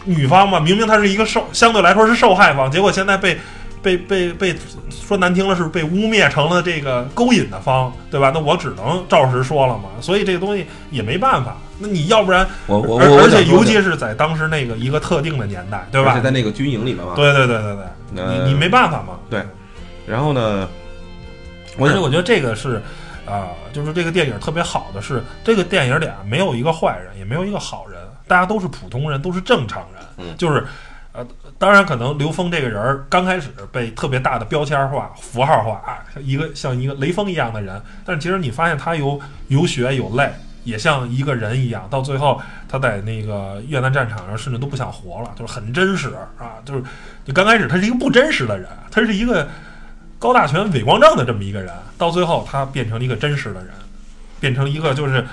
[0.05, 3.39] 女方嘛，明明她是一个受相对来说是受害方，结果现在被
[3.97, 4.57] 被被被
[4.91, 8.31] 说难听了是被污蔑成了这个勾引的方，对吧？
[8.35, 11.57] 那我只能照实说了嘛，所以这个东西也没办法。
[11.79, 16.23] 那你要不然，我我而而且尤其是在当时那个一个特定的年代，对吧而且？
[16.23, 17.15] 在那个军营里面嘛。
[17.15, 17.77] 对对对对
[18.15, 19.19] 对，呃你你没办法嘛。
[19.31, 19.43] 对
[20.07, 20.69] 然后呢，
[21.79, 22.83] 我想而且我觉得这个是，
[23.25, 30.03] 啊、就是这个电影特别好的是，这个电影里啊没有一个坏人，也没有一个好人，大家都是普通人，都是正常人。
[30.19, 30.67] 嗯就是，
[31.13, 31.25] 呃，
[31.59, 40.31] 当然可能刘峰这个人儿刚开始被特别大的标签化、符号化啊，一个像一个雷锋一样的人，但是其实你发现他有有血有泪。
[40.65, 46.61] 也像一个人一样，到最后他在那个越南战场上，甚至都不想活了，就是很真实啊！
[46.63, 46.83] 就是
[47.25, 49.49] 你刚开始他是一个不真实的人，他是一个
[50.19, 53.71] 高大全、伪光正的这么一个人，到最后他变成了一个真实的人，
[54.41, 55.27] 变成一个就是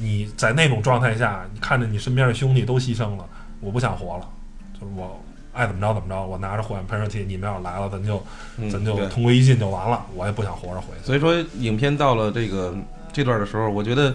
[0.00, 3.24] 你在那种状态下，你看着你身边的兄弟都牺牲了，
[3.60, 4.28] 我不想活了，
[4.72, 8.22] 就是我爱怎么着怎么着，我拿着火焰喷射器，你们要是来了，咱就、
[8.56, 11.04] 嗯咱就对同归于尽就完了，我也不想活着回去。
[11.04, 12.74] 所以说，影片到了这个
[13.12, 14.14] 这段的时候，我觉得，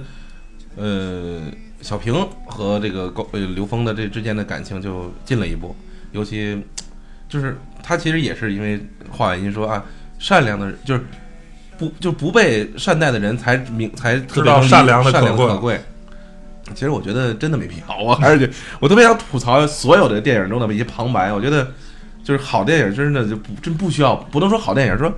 [0.75, 1.41] 呃，
[1.81, 5.75] 小平和这个高呃刘峰的这之间的感情就进了一步，
[6.11, 6.59] 尤其
[7.29, 8.79] 就是他其实也是因为
[9.11, 9.85] 华婉音说啊，
[10.17, 11.05] 善良的人就是
[11.77, 15.79] 不就不被善待的人才明才知道善良的可贵。
[16.73, 21.71] 其实我觉得真的没必要，我还是觉得我特别想吐槽所有的电影中的一些旁白，我觉得
[22.23, 25.11] 就是好电影真的就不真不需要，不能说好电影，说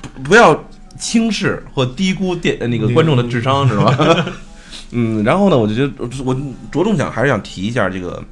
[0.00, 0.64] 不不要
[0.98, 4.26] 轻视或低估电那个观众的智商，是吧？
[4.90, 5.92] 嗯，然后呢，我就觉得
[6.24, 6.34] 我
[6.70, 8.22] 着重想还是想提一下这个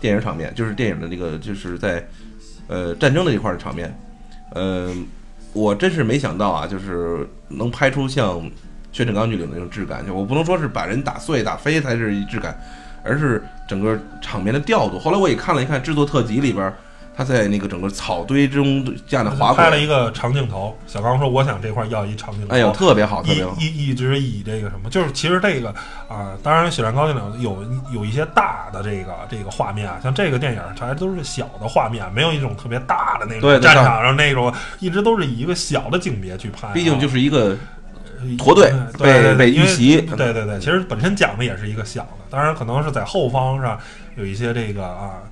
[0.00, 2.08] 电影场面，就是电影的那个就是在
[2.68, 3.98] 呃战争的这块儿的场面，
[4.54, 4.94] 呃，
[5.52, 8.40] 我真是没想到啊，就是能拍出像
[8.98, 12.58] 《血战钢锯岭》的那种质感，就我不能说是把人打碎打飞才是质感，
[13.04, 14.98] 而是整个场面的调度。
[14.98, 16.74] 后来我也看了一看制作特辑里边，
[17.16, 23.54] 他在那个整个草堆中这样的滑轨，拍了一个长镜头，小刚说：“我想这块儿要一长镜头。”哎呦，特别好，特别好。
[23.56, 25.68] 一一一直以这个什么，就是其实这个
[26.08, 37.56] 啊、当然《血战高岭》有有一些大的这个这个画面啊，像这个电影它都是小的画面，没有一种特别大的那对对种战场上那种，一直都是以一个小的景别去拍啊、毕竟就是一个
[38.36, 43.78] 驼队对对对被被遇袭对对对，其实本身讲的也是一个小的，当然可能是在后方上
[44.16, 45.22] 有一些这个啊。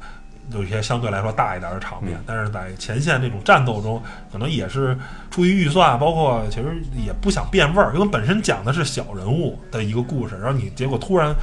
[0.52, 4.96] 有一些相对来说大一点的场面，嗯但是在前线这种战斗中，可能也是
[5.30, 11.35] 出于预算，包括其实也不想变味儿，因为本身讲的是小人物的一个故事，然后你结果突然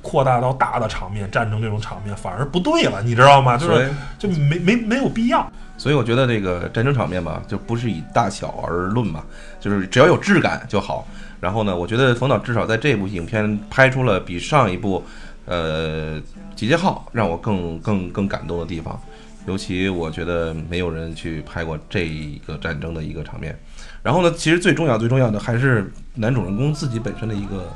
[0.00, 3.56] 扩大到大的场面，战争这种场面反而不对了，你知道吗？
[3.56, 5.46] 就是就没没没有必要。
[5.78, 9.22] 所以我觉得这个战争场面吧，就不是以大小而论嘛，
[9.60, 11.06] 就是只要有质感就好。
[11.38, 15.04] 然后呢，我觉得冯导至少在这部影片拍出了比上一部，
[15.46, 16.20] 呃，
[16.54, 19.00] 《集结号》让我更更更感动的地方。
[19.46, 23.56] 尤其我觉得没有人去拍过这一个战争的一个场面。
[24.02, 27.72] 然后呢，其实最重要最重要的还是男主人公自己本身的一个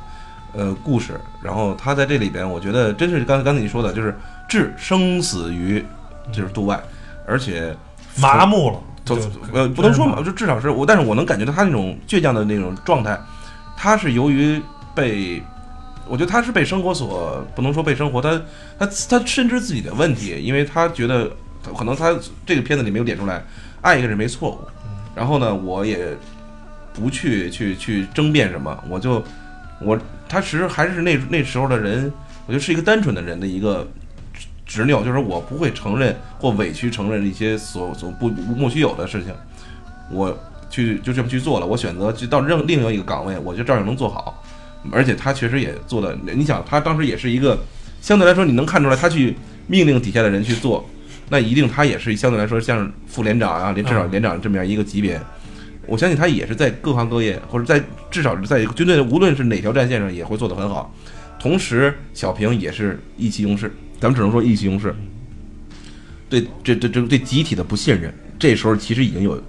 [0.53, 1.21] 呃故事。
[1.43, 4.13] 然后他在这里边，我觉得真是刚刚才你说的，就是
[4.49, 5.85] 置生死于
[6.33, 6.81] 就是度外，
[7.25, 7.73] 而且
[8.17, 13.17] 麻木了，就就呃不能说嘛，就至少是我，但是我能感觉到他那种倔强的那种状态，
[13.77, 14.61] 他是由于
[14.93, 15.41] 被，
[16.09, 18.41] 我觉得他是被生活所不能说被生活，他
[18.79, 21.31] 他他深知自己的问题，因为他觉得
[21.77, 23.45] 可能他这个片子里没有点出来，
[23.81, 24.67] 爱一个人没错，
[25.15, 26.17] 然后呢，我也
[26.93, 29.23] 不去去去争辩什么，我就
[29.81, 32.13] 我他其实还是那那时候的人，
[32.47, 33.87] 我觉得是一个单纯的人的一个
[34.35, 39.33] 执执拗，就是我不会承认或委屈承认一些所所不莫须有的事情，
[40.11, 40.37] 我
[40.69, 44.43] 去就这么去做了，我选择去到另另一个岗位，我就照样能做好，
[44.91, 47.59] 而且他确实也做的，你想他当时也是一个
[48.01, 49.35] 相对来说你能看出来他去
[49.67, 50.89] 命令底下的人去做，
[51.29, 55.21] 那一定他也是相对来说像副连长啊，连至少连长这么样一个级别。
[55.87, 60.95] 我相信他也是在各行各业，或者在至少是在军队无论是哪条战线上也会做得很好。
[61.39, 64.95] 同时，小平也是意气用事，咱们只能说意气用事。
[66.29, 69.43] 对，这这这对集体的不信任，这时候其实已经有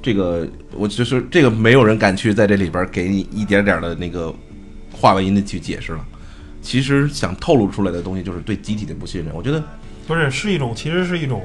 [0.00, 0.46] 这个，
[0.76, 4.32] 我就是这个没有人敢去在这里边给你一点点的那个
[5.00, 6.00] 话外音的去解释了。
[6.60, 9.32] 其实想透露出来的东西就是对集体的不信任。
[9.34, 9.62] 我觉得
[10.06, 11.40] 不是是一种，其实是一种，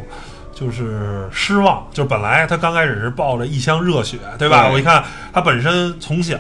[0.54, 1.86] 就是失望。
[1.94, 4.64] 就是本来他刚开始是抱着一腔热血，对吧？
[4.64, 6.36] 对我一看他本身从小，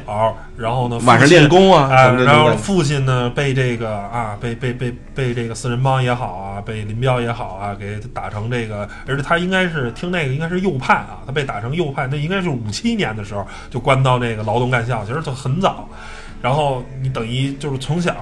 [0.58, 15.88] 然后呢，晚上练功啊然后父亲呢被这个啊，被被被被这个四人帮也好啊，被林彪也好啊，给打成这个，而且他应该是听那个应该是右派啊，他被打成右派，那应该是五七年的时候就关到那个劳动干校，其实就很早。
[16.44, 18.14] 然后你等于就是从小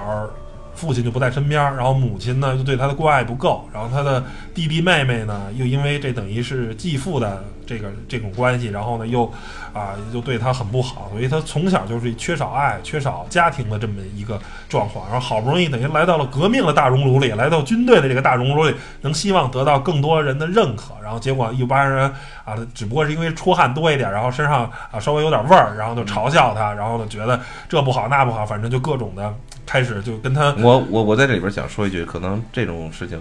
[0.74, 9.24] 父亲就不在身边，然后母亲呢就对他的关爱不够，然后他的弟弟妹妹呢又因为这等于是继父的这个这种关系，然后呢又
[9.72, 22.10] 啊又对他很不好，所以他从小就是缺少爱、缺少家庭的这么一个状况，然后好不容易等于来到了革命的大熔炉里，来到军队的这个大熔炉里，能希望得到更多人的认可，然后结果一帮人
[22.44, 33.20] 啊，只不过是因为出汗多一点，然后身上啊稍微有点味儿，然后就嘲笑他，然后呢觉得这不好那不好，反正就各种的开始就跟他我我我在这里边想说一句，可能这种事情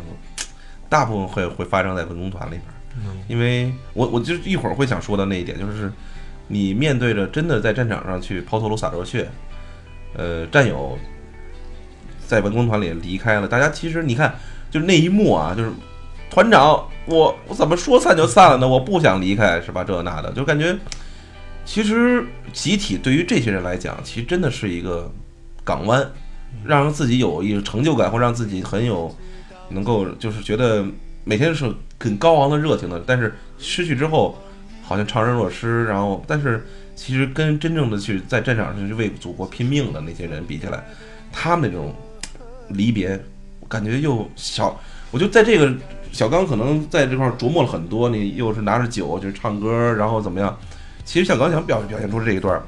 [0.89, 2.63] 大部分会会发生在文工团里边，
[3.27, 5.91] 因为我我就一会儿会想说的那一点，就是
[6.47, 9.29] 你面对着真的在战场上去抛头颅洒热血，
[10.15, 10.97] 呃，战友
[12.27, 14.35] 在文工团里离开了，大家其实你看，
[14.69, 15.71] 就是那一幕啊，就是
[16.29, 18.67] 团长，我我怎么说散就散了呢？
[18.67, 19.83] 我不想离开，是吧？
[19.83, 20.77] 这那的，就感觉
[21.65, 25.11] 其实集体对于这些人来讲，其实真的是一个
[25.63, 26.05] 港湾，
[26.65, 29.13] 让自己有一个成就感，或让自己很有
[29.69, 30.85] 能够就是觉得
[31.23, 34.35] 每天是很高昂的热情的，但是失去之后
[34.81, 40.83] 好像怅然若失，然后但是其实跟真正的去在战场上去为祖国拼命的那些人比起来，
[41.31, 41.93] 他们那种
[42.69, 43.19] 离别，
[43.69, 44.79] 感觉又小。
[45.11, 45.71] 我就在这个
[46.11, 50.57] 小刚可能在这块琢磨了很多，你又是拿着酒就是唱歌，然后怎么样？
[51.03, 52.61] 其实小刚想表表现出这一段，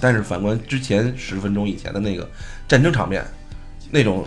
[0.00, 2.28] 但是反观之前十分钟以前的那个
[2.66, 3.24] 战争场面，
[3.90, 4.26] 那种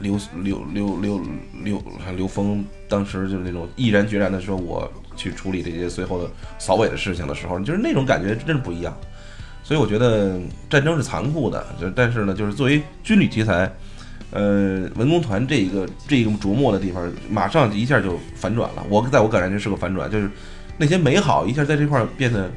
[0.00, 1.22] 刘刘刘刘
[1.62, 1.82] 刘
[2.16, 8.96] 刘峰当时就是那种毅然决然的说，我去处理这些最后的扫尾的事情的时候，就是那种感觉真是不一样。
[9.62, 13.70] 所以我觉得战争是残酷的，就但是呢，就是作为军旅题材，
[14.30, 18.84] 呃，文工团这一个这一个琢磨的地方，马上一下就反转了。
[18.90, 20.28] 我在我感觉是个反转，就是
[20.76, 22.50] 那些美好一下在这块变得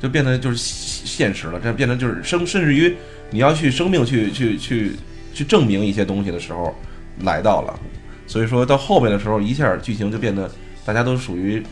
[0.00, 2.94] 就变得就是现实了，这变得就是生，甚至于
[3.30, 4.92] 你要去生命去去去
[5.34, 6.74] 去证明一些东西的时候
[7.20, 7.78] 来到了。
[8.26, 10.50] 所以说到后面的时候，一下剧情就变得
[10.86, 11.62] 大家都属于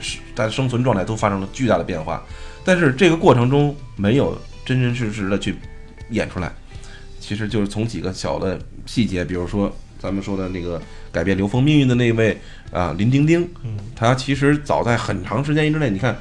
[0.00, 2.22] 是大家生存状态都发生了巨大的变化，
[2.62, 5.56] 但是这个过程中没有真真实实的去
[6.10, 6.52] 演出来。
[7.18, 12.38] 其实就是从几个小的细节，比如说咱们说的那个改变刘峰命运的那位
[12.70, 16.14] 啊林丁丁，嗯他其实早在很长时间之内，你看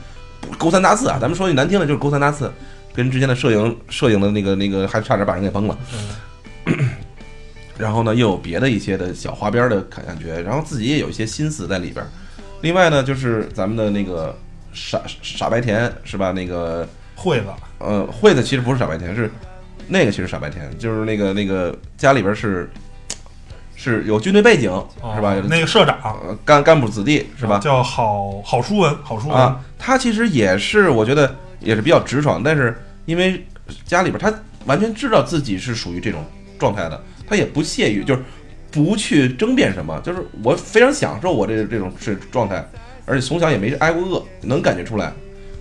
[0.58, 2.52] 勾三搭四啊，咱们说句难听的，就是勾三搭四，
[2.94, 5.78] 跟之前的摄影摄影的那个那个还差点把人给崩了。
[6.66, 6.90] 嗯
[7.78, 12.10] 然后呢，又有别的一些的小花边的感觉，然后自己也有一些心思在里边儿。
[12.62, 14.36] 另外呢，就是咱们的那个
[14.74, 16.32] 傻傻白甜是吧？
[16.32, 17.48] 那个惠子
[17.80, 19.30] 呃，惠子其实不是傻白甜，是
[19.90, 22.70] 那个其实傻白甜，就是那个那个家里边是
[23.76, 24.72] 是有军队背景
[25.14, 25.34] 是吧？
[25.36, 27.60] 哦那个社长呃干干部子弟是吧？
[27.60, 32.74] 叫郝郝书文，郝书文啊，他其实也是，我觉得也是比较直爽，但是
[33.06, 33.46] 因为
[33.84, 34.34] 家里边他
[34.66, 36.24] 完全知道自己是属于这种
[36.58, 38.22] 状态的，他也不屑于就是
[38.72, 42.66] 不去争辩什么，就是我非常享受我这这种是状态，
[43.06, 45.14] 而且从小也没挨过饿，能感觉出来，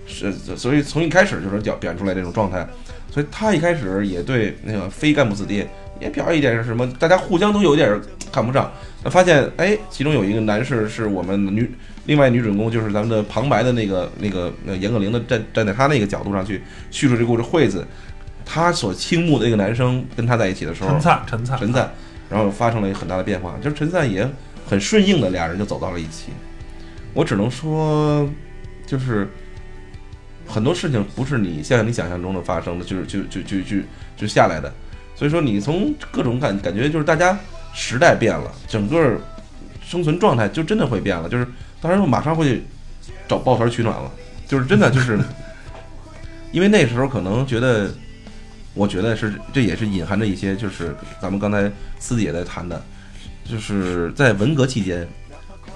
[0.05, 2.67] 是所以从一开始就是表表现出来这种状态，
[3.11, 5.65] 所以他一开始也对那个非干部子弟
[5.99, 7.99] 也表现一点什么，大家互相都有点
[8.31, 8.71] 看不上，
[9.03, 11.69] 那发现哎，其中有一个男士是我们女。
[12.07, 16.61] 另外女主人公就是咱们的旁白的那个那个呃严歌苓的站站在他那个角度上去
[16.91, 17.83] 叙述这个故事，惠子。
[18.45, 21.91] 她所倾慕的那个男生跟她在一起的时候，陈灿，陈灿，陈灿，
[22.29, 24.29] 然后发生了很大的变化，就是陈灿也
[24.67, 26.27] 很顺应的，俩人就走到了一起。
[27.13, 28.29] 我只能说，
[28.85, 29.27] 就是
[30.45, 33.77] 很多事情不是你像你想象中的发生的，就是就就就就
[34.15, 34.71] 就下来的。
[35.15, 37.37] 所以说，你从各种感感觉，就是大家
[37.73, 39.19] 时代变了，整个
[39.83, 41.47] 生存状态就真的会变了，就是
[41.81, 42.61] 当然我马上会
[43.27, 44.11] 找抱团取暖了，
[44.47, 45.19] 就是真的就是，
[46.51, 47.91] 因为那时候可能觉得。
[48.75, 52.79] 我觉得是，这也是隐含着一些，就是咱们刚才私底也在谈的，
[53.43, 55.07] 就是在文革期间，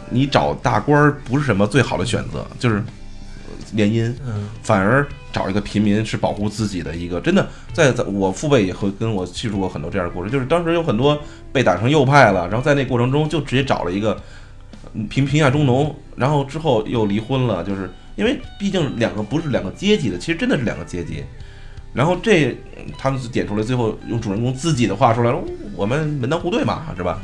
[0.10, 2.84] 你找大官儿不是什么最好的选择，就是
[3.74, 11.18] 联姻，嗯反而找一个平民是保护自己的一个，真的，在在我父辈也和跟我叙述过很多这样的故事，就是当时有很多
[11.54, 14.22] 被打成右派了，然后在那过程中就直接找了一个
[14.94, 21.24] 嗯贫贫下中农，然后之后又离婚了，就是因为毕竟两个不是两个阶级的，其实真的是两个阶级。
[21.94, 25.40] 然后这嗯他们就点出来，最后用主人公自己的话说来了，
[25.76, 27.20] 我们门当户对嘛，是吧？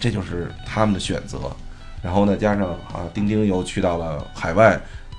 [0.00, 1.38] 这就是他们的选择。
[2.02, 4.78] 然后呢，加上啊，丁丁又去到了海外。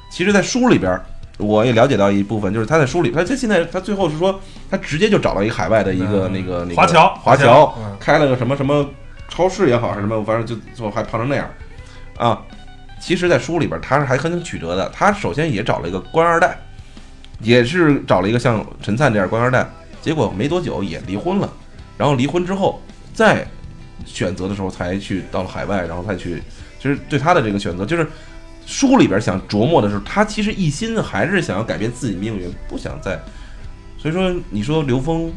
[0.09, 1.03] 其实，在书里边儿，
[1.37, 4.39] 我也了解到一部分，就是他在书里，他他现在他最后是说，
[4.71, 8.87] 他直接就找到一个海外的一个、嗯那个那个华侨华侨开了个什么什么
[9.27, 11.49] 超市也好，还是什么，反正就最后还胖成那样
[12.17, 12.41] 啊。
[13.01, 14.87] 其实，在书里边，他是还很曲折的。
[14.89, 16.57] 他首先也找了一个官二代，
[17.39, 19.67] 也是找了一个像陈灿这样官二代，
[20.01, 21.51] 结果没多久也离婚了。
[21.97, 22.81] 然后离婚之后，
[23.13, 23.45] 再
[24.05, 26.41] 选择的时候才去到了海外，然后再去，
[26.79, 28.07] 其实对他的这个选择，就是
[28.65, 33.19] 书里边想琢磨的是，他其实一心还是想要改变自己命运，不想再。
[33.97, 35.31] 所以说，你说刘峰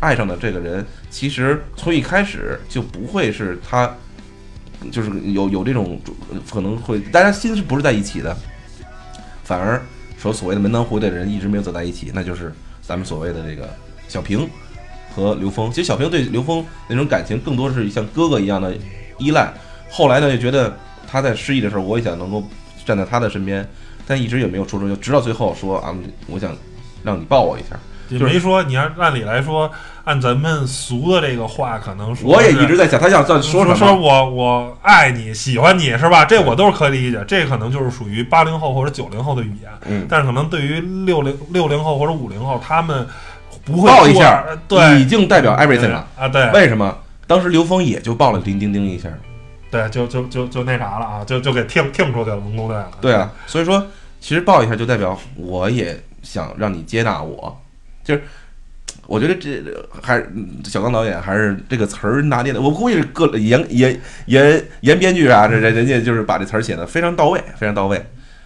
[0.00, 3.90] 爱上的这个人，其实从一开始就不会是他，
[4.90, 5.98] 就是有有这种
[6.50, 8.36] 可能会，大家心是不是在一起的，
[9.42, 9.80] 反而
[10.24, 12.50] 说所谓的门当户对的人一直没有走在一起，那就是
[12.80, 13.68] 咱们所谓的这个
[14.08, 14.48] 小平
[15.14, 15.70] 和刘峰。
[15.70, 18.74] 其实小平对刘峰那种感情更多是像哥哥一样的
[19.18, 19.52] 依赖，
[19.90, 20.74] 后来呢就觉得
[21.06, 22.42] 他在失意的时候，我也想能够
[22.86, 23.68] 站在他的身边，
[24.06, 25.94] 但一直也没有说出，就直到最后说啊，
[26.26, 26.56] 我想
[27.02, 27.78] 让你抱我一下。
[28.08, 29.70] 就没说，你按按理来说，
[30.04, 33.74] 按咱们俗的这个话，可能说我也一直在想，他想在说什么？
[33.74, 36.24] 说我我爱你，喜欢你是吧？
[36.24, 39.70] 这我都是可以理解，这可能就是属于八零后或者九零后的语言。
[39.86, 43.06] 嗯，但是可能对于六零六零后或者五零后，他们
[43.64, 46.06] 不会说抱一下呃对，已经代表 everything 了。
[46.18, 46.96] 啊，对为什么？
[47.26, 49.08] 当时刘峰也就抱了丁丁丁一下。
[49.70, 52.90] 对，就就就就那啥了啊，就就给听听出去了，文工队了。
[53.00, 53.84] 对啊，所以说
[54.20, 57.58] 其实抱一下就代表我也想让你接纳我，
[58.04, 58.22] 就是
[59.06, 59.62] 我觉得这
[60.02, 60.24] 还
[60.64, 68.04] 小刚导演还是这个词儿拿捏的，我估计是各严严严严编剧啊，这人人家就是把这词儿写的非常到位，非常到位。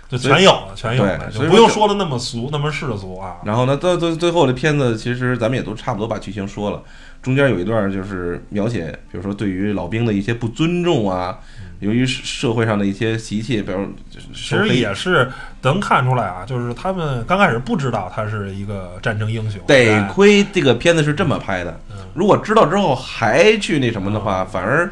[0.08, 3.36] 就全有了，全有了，就不用说说的那么俗，那么世俗啊。
[3.44, 6.82] 然后呢，到最最后的片子，其实咱们也都差不多把剧情说了。
[7.20, 11.38] 中间有一段就是描写，比如说对于老兵的一些不尊重啊，
[11.80, 13.88] 由于社会上的一些习气，比如
[14.34, 15.30] 其实也是
[15.62, 24.90] 能看出来啊，就是他们刚开始不知道他是一个战争英雄，得哎亏这个片子是这么拍的嗯，如果知道之后还去那什么的话，反而，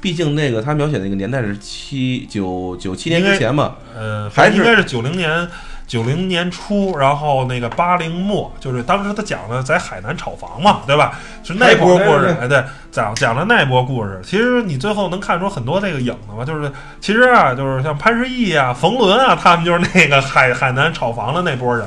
[0.00, 5.48] 毕竟那个他描写那个年代是七九九七年之前嘛，呃，还是应该是九零年。
[5.86, 11.18] 九零年初，然后那个八零末，就是当时他讲的在海南炒房嘛，对吧？
[11.42, 14.20] 是那波故事，哎，对，讲讲了那波故事。
[14.24, 16.70] 其实你最后能看出很多这个影子嘛，就是
[17.00, 21.86] 其实啊，就是像潘石屹啊、冯仑啊，他们就是那个海海南炒房的那波人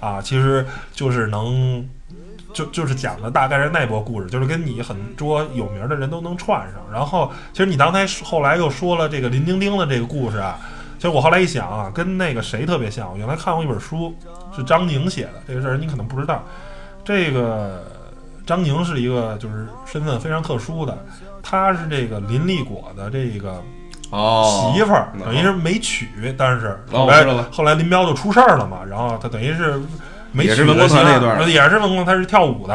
[0.00, 1.88] 啊，其实就是能。
[2.54, 6.80] 就就是讲的大概是那波故事，就是跟你很多有名的人都能串上。
[6.92, 10.56] 然后，其实你刚才后来又说了这个林丁丁的这个故事啊，
[11.04, 13.10] 其实我后来一想啊，跟那个谁特别像。
[13.12, 14.16] 我原来看过一本书，
[14.56, 16.42] 是张宁写的，这个事儿你可能不知道。
[17.04, 17.84] 这个
[18.46, 20.96] 张宁是一个就是身份非常特殊的，
[21.42, 23.62] 他是这个林立果的这个
[24.08, 29.78] 哦媳妇儿，哦等于是没娶，但是哦后来、后来林彪就出事儿了嘛，然后他等于是
[30.32, 32.74] 没娶也是文工团那段也是文工，他是跳舞的，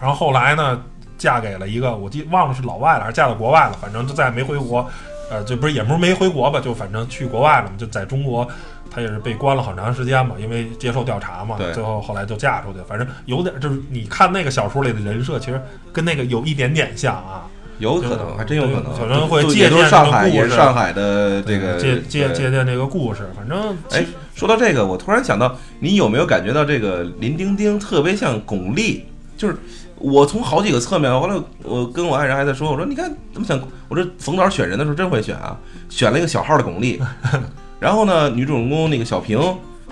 [0.00, 0.82] 然后后来呢，
[1.16, 4.84] 嫁给了一个我记忘了是老外了还是嫁到国外了，反正就再也没回国，
[5.30, 8.46] 呃，就不是也不是没回国吧，就反正去国外了嘛，就在中国。
[8.88, 12.78] 他也是被关了很长时间嘛，因为接受调查嘛对，最后后来就嫁出去。
[12.88, 15.60] 反正有点就是你看那个小说里的人设，其实
[15.92, 17.46] 跟那个有一点点像啊。
[17.78, 29.02] 有可能，还真有可能，可能会借鉴上海，这个故事也是上海的这个借借借鉴这个故事，反正其哎，说到这个，我突然想到，你有没有感觉到这个林丁丁特别像巩俐？
[29.36, 29.56] 就是
[29.98, 35.56] 我从好几个侧面，后来我跟我爱人还在说，我说你看怎么想，我说冯导选人的时候真会选啊，
[35.88, 37.00] 选了一个小号的巩俐，
[37.80, 39.40] 然后呢，女主人公那个小平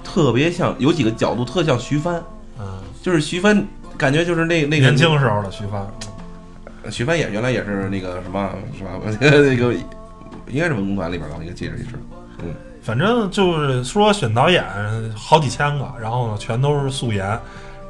[0.03, 2.23] 特别像，有几个角度特像徐帆，
[2.59, 2.67] 嗯，
[3.03, 5.87] 就是徐帆感觉就是那那个年轻时候的徐帆，
[6.91, 8.91] 徐帆也原来也是那个什么是吧？
[9.21, 9.73] 那个
[10.49, 11.91] 应该是文工团里边的，一个记着也是。
[12.83, 14.63] 反正就是说选导演
[15.17, 17.27] 好几千个，然后呢全都是素颜，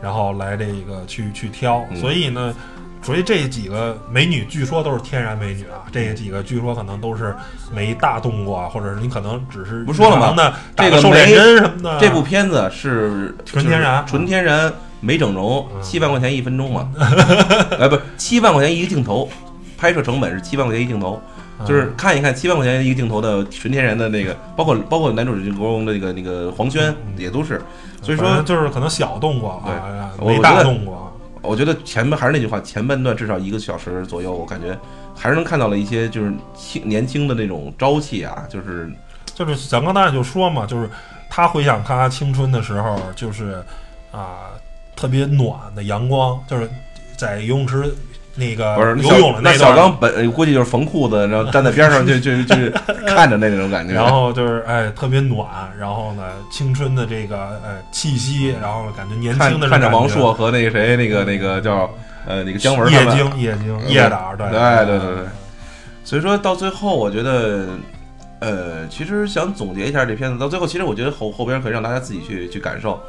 [0.02, 1.96] 然后来这个去去挑，嗯。
[1.96, 2.54] 所以呢。
[3.02, 7.36] 所以这几个美女据说都是天然美女啊，这几个据说可能都是
[7.70, 12.00] 没大动过啊，或者是你可能只是不说了吗这个瘦脸针什么的。
[12.00, 15.82] 这部片子是纯天然纯天然没整容，嗯。
[15.82, 16.90] 七万块钱一分钟嘛，
[17.78, 19.28] 哎， 不，七万块钱一个镜头，
[19.76, 21.20] 拍摄成本是七万块钱一镜头，
[21.66, 27.60] 就是看一看七万块钱一个镜头的纯天然的那个，包括包括男主人公的那个那个黄轩也都是，
[28.04, 31.12] 所以说就是可能小动过对啊，没大动过。
[31.42, 34.78] 我觉得前面还是那句话，前半段至少一个小时左右，我感觉
[35.14, 38.90] 还是能看到了一些就是轻年轻的那种朝气啊，就是
[39.34, 40.88] 就是咱刚才就说嘛，就是
[41.28, 43.62] 他回想他青春的时候，就是
[44.10, 44.52] 啊、
[44.96, 46.70] 特别暖的阳光，就是
[47.16, 47.94] 在游泳池
[48.36, 52.54] 那个不是呃游泳的那小刚本呃估计就是缝裤子，然后站在边上就就就
[53.06, 53.94] 看着那种感觉。
[53.94, 55.46] 然后就是哎特别暖，
[55.78, 61.88] 然后呢青春的这个呃气息，然后感觉年轻看的看着王朔和那个谁那个那个叫
[62.26, 65.24] 呃那个姜文叶京叶京嗯叶导对对对对对。
[66.06, 67.66] 所以说到最后，我觉得，
[68.40, 73.02] 呃，其实想总结一下这片子，到最后，其实我觉得后后边可以让大家自己去去感受，呃，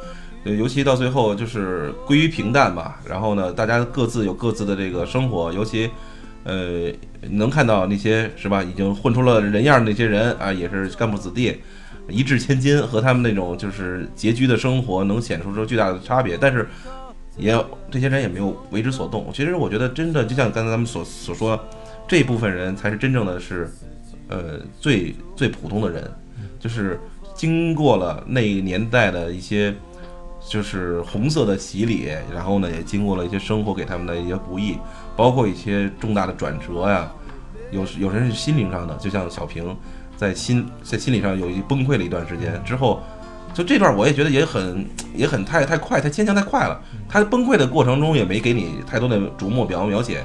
[0.54, 3.00] 尤其到最后就是归于平淡吧。
[3.08, 5.90] 然后呢，大家各自有各自的这个生活，尤其，
[6.44, 6.92] 呃，
[7.30, 11.56] 能看到那些是吧，已经混出了人样的那些人啊，也是干部子弟，
[12.08, 16.68] 一掷千金，和他们那种就是拮据的生活能显出出巨大的差别，但是。
[17.38, 17.54] 也
[17.90, 19.30] 这些人也没有为之所动。
[19.30, 21.60] 其实我觉得，真的就像刚才咱们所所说，
[22.08, 23.70] 这部分人才是真正的是，
[24.28, 26.10] 呃，最最普通的人，
[26.58, 26.98] 就是
[27.34, 29.74] 经过了那一年代的一些
[30.48, 34.78] 就是红色的洗礼，然后呢，也经过了一些生活给他们的一些不易，
[35.16, 37.10] 包括一些重大的转折呀。
[37.70, 39.76] 有时有人是心灵上的，就像小平
[40.16, 43.02] 在心在心理上有一崩溃了一段时间之后。
[43.54, 46.78] 就这段我也觉得也很也很太太快太牵强太快了，
[47.08, 50.22] 他崩溃的过程中也没给你太多的琢磨表描写，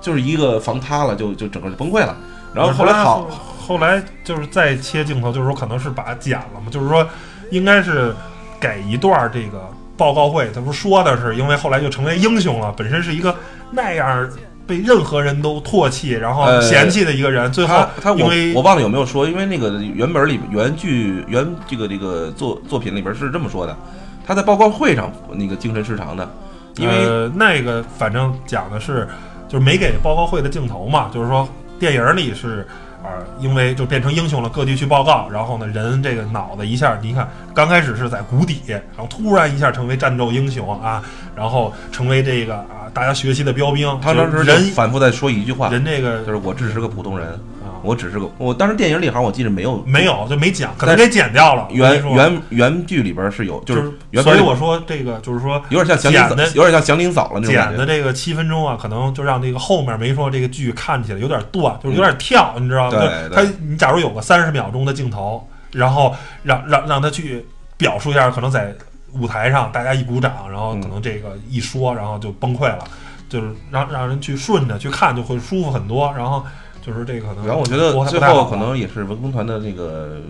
[0.00, 2.16] 就是一个房塌了就就整个就崩溃了，
[2.54, 3.28] 然后后来好
[3.60, 7.06] 后来就是再切镜头，就是说可能是把它剪了嘛，就是说
[7.50, 8.14] 应该是
[8.62, 13.34] 给一段这个报告会，他不是说的是因为后来就成为英雄了，本身是一个
[13.72, 14.30] 那样
[14.66, 23.76] 被任何人都唾弃然后呃嫌弃的一个人，最后他因为我忘了有没有说，因为那个原本里原剧原这个这个作作品里边是这么说的，
[24.24, 26.30] 他在报告会上那个精神失常的，
[26.76, 29.08] 因为、呃、那个反正讲的是
[29.48, 31.48] 就是没给报告会的镜头嘛，就是说
[31.78, 32.66] 电影里是。
[33.02, 41.02] 啊，因为就变成英雄了，各地去报告，然后呢，人这个脑子一下，你看刚开始是在谷底，然后突然一下成为战斗英雄啊，
[41.36, 43.88] 然后成为这个啊大家学习的标兵。
[44.00, 47.28] 他当时人反复在说一句话，人这个就是我只是个普通人，
[47.60, 51.68] 啊我只是个我当时电影里好像我记得没有没有就没剪，可能给剪掉了。
[51.70, 57.52] 原原原剧里边是有，就就是所以我说这个就是说有点像祥林嫂有点像祥林嫂了那种。
[57.52, 62.98] 剪的这个七分钟啊，可能就让这个后面没说这个剧看起来有点断，就是有点跳，你知道吗？
[63.32, 67.44] 他你假如有个三十秒钟的镜头，然后让让让他去
[67.76, 68.74] 表述一下，可能在
[69.12, 72.84] 舞台上大家一鼓掌，然后可能这个一说，然后就崩溃了，
[73.28, 76.12] 就是让让人去顺着去看，就会舒服很多。
[76.16, 76.44] 然后
[76.82, 80.20] 就是这个可能，然后我觉得最后可能也是文工团的那个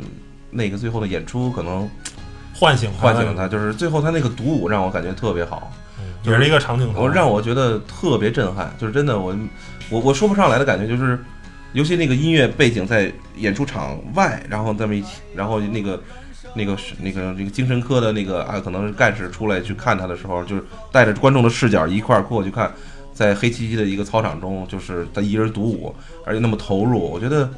[0.51, 1.89] 那个最后的演出，可能
[2.55, 9.35] 唤醒唤醒了他，就是最后他那个独舞让我感觉特别好，嗯也是一个长镜头，我让我觉得特别震撼，就是真的我
[9.91, 11.19] 我我说不上来的感觉，就是
[11.73, 16.01] 尤其那个音乐背景在演出场外，然后这么一起，然后那个。
[16.55, 22.71] 那个是那个那个精神科的那个啊，可能是干事出来去看他的时候，就是带着观众的视角一块儿过去看，
[23.13, 25.95] 在黑漆漆的一个操场中，就是他一人独舞，
[26.25, 27.49] 而且那么投入，我觉得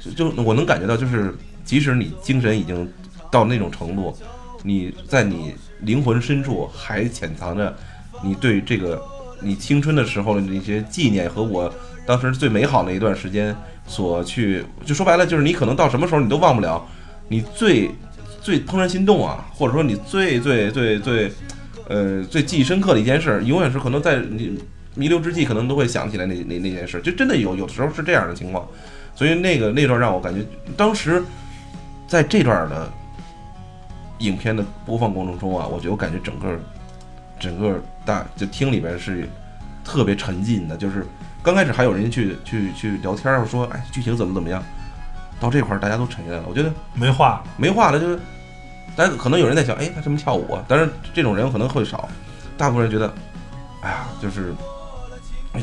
[0.00, 2.88] 就就我能感觉到，就是即使你精神已经
[3.30, 4.16] 到那种程度，
[4.62, 7.74] 你在你灵魂深处还潜藏着
[8.22, 9.02] 你对这个
[9.40, 11.72] 你青春的时候的那些纪念和我
[12.06, 13.54] 当时最美好的一段时间
[13.86, 16.86] 所去，就说白了，就是你可能到什么时候你都忘不了。
[17.28, 17.90] 你最
[18.42, 21.32] 最怦然心动啊，或者说你最最最最
[21.88, 24.58] 呃最记忆深刻的一件事，永远是可能在你
[24.94, 28.66] 弥留之际，可能都会想起来那那那件事，就真的有有的时候是这样的情况，
[29.14, 30.44] 所以那个那段让我感觉，
[30.76, 31.22] 当时
[32.06, 32.90] 在这段的
[34.18, 36.58] 影片的播放过程中啊，我觉得我感觉整个
[37.38, 39.28] 整个大就厅里边是
[39.84, 41.06] 特别沉浸的，就是
[41.42, 44.62] 刚开始还有人去去去聊天说，哎，剧情怎么怎么样，
[45.40, 48.18] 到这块儿大家都沉下来了，我觉得没话，没话了，就是
[48.94, 50.64] 大家可能有人在想，哎，他什么跳舞啊？
[50.68, 52.08] 但是这种人可能会少，
[52.56, 53.12] 大部分人觉得，
[53.82, 54.54] 哎呀，就是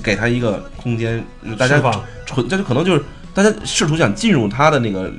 [0.04, 1.24] 给他一个空间，
[1.58, 1.82] 大家
[2.26, 5.12] 纯，这就可能就是大家试图想进入他的那个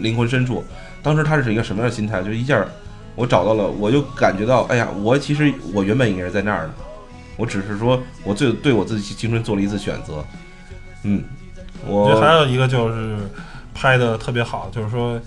[0.00, 0.64] 灵魂深处。
[1.02, 2.22] 当时他是一个什么样的心态？
[2.22, 2.64] 就是一下
[3.14, 6.74] 我找到了，我就感觉到，哎呀，我其实我原本应该是在那儿的，
[7.36, 10.24] 我只是说我最对我自己青春做了一次选择。
[11.02, 11.22] 嗯，
[11.86, 13.18] 我觉得还有一个就是
[13.74, 15.20] 拍的特别好，就是说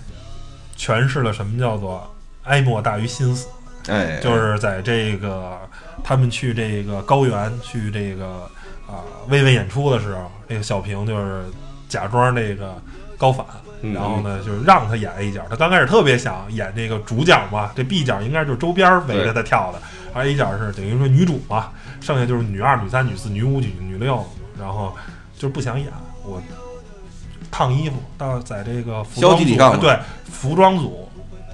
[0.76, 2.12] 诠释了什么叫做
[2.42, 3.46] 哀莫大于心死。
[3.86, 5.58] 哎，就是在这个
[6.02, 8.50] 他们去这个高原去这个
[8.88, 11.44] 啊慰问演出的时候，那个小平就是
[11.88, 12.74] 假装那个
[13.16, 13.46] 高反，
[13.82, 15.44] 嗯然后呢，就是让他演 A 角。
[15.48, 19.80] 他刚开始特别想演这个主角嘛，这 B 角应该就是周边围着他跳的，
[20.12, 21.68] 而 A 角是等于说女主嘛，
[22.00, 24.24] 剩下就是女二、女三、女四、女五、女女六，
[24.58, 24.96] 然后
[25.36, 25.88] 就是不想演
[26.24, 26.42] 我。
[27.50, 29.98] 烫衣服到在这个服装组对
[30.30, 31.08] 服装组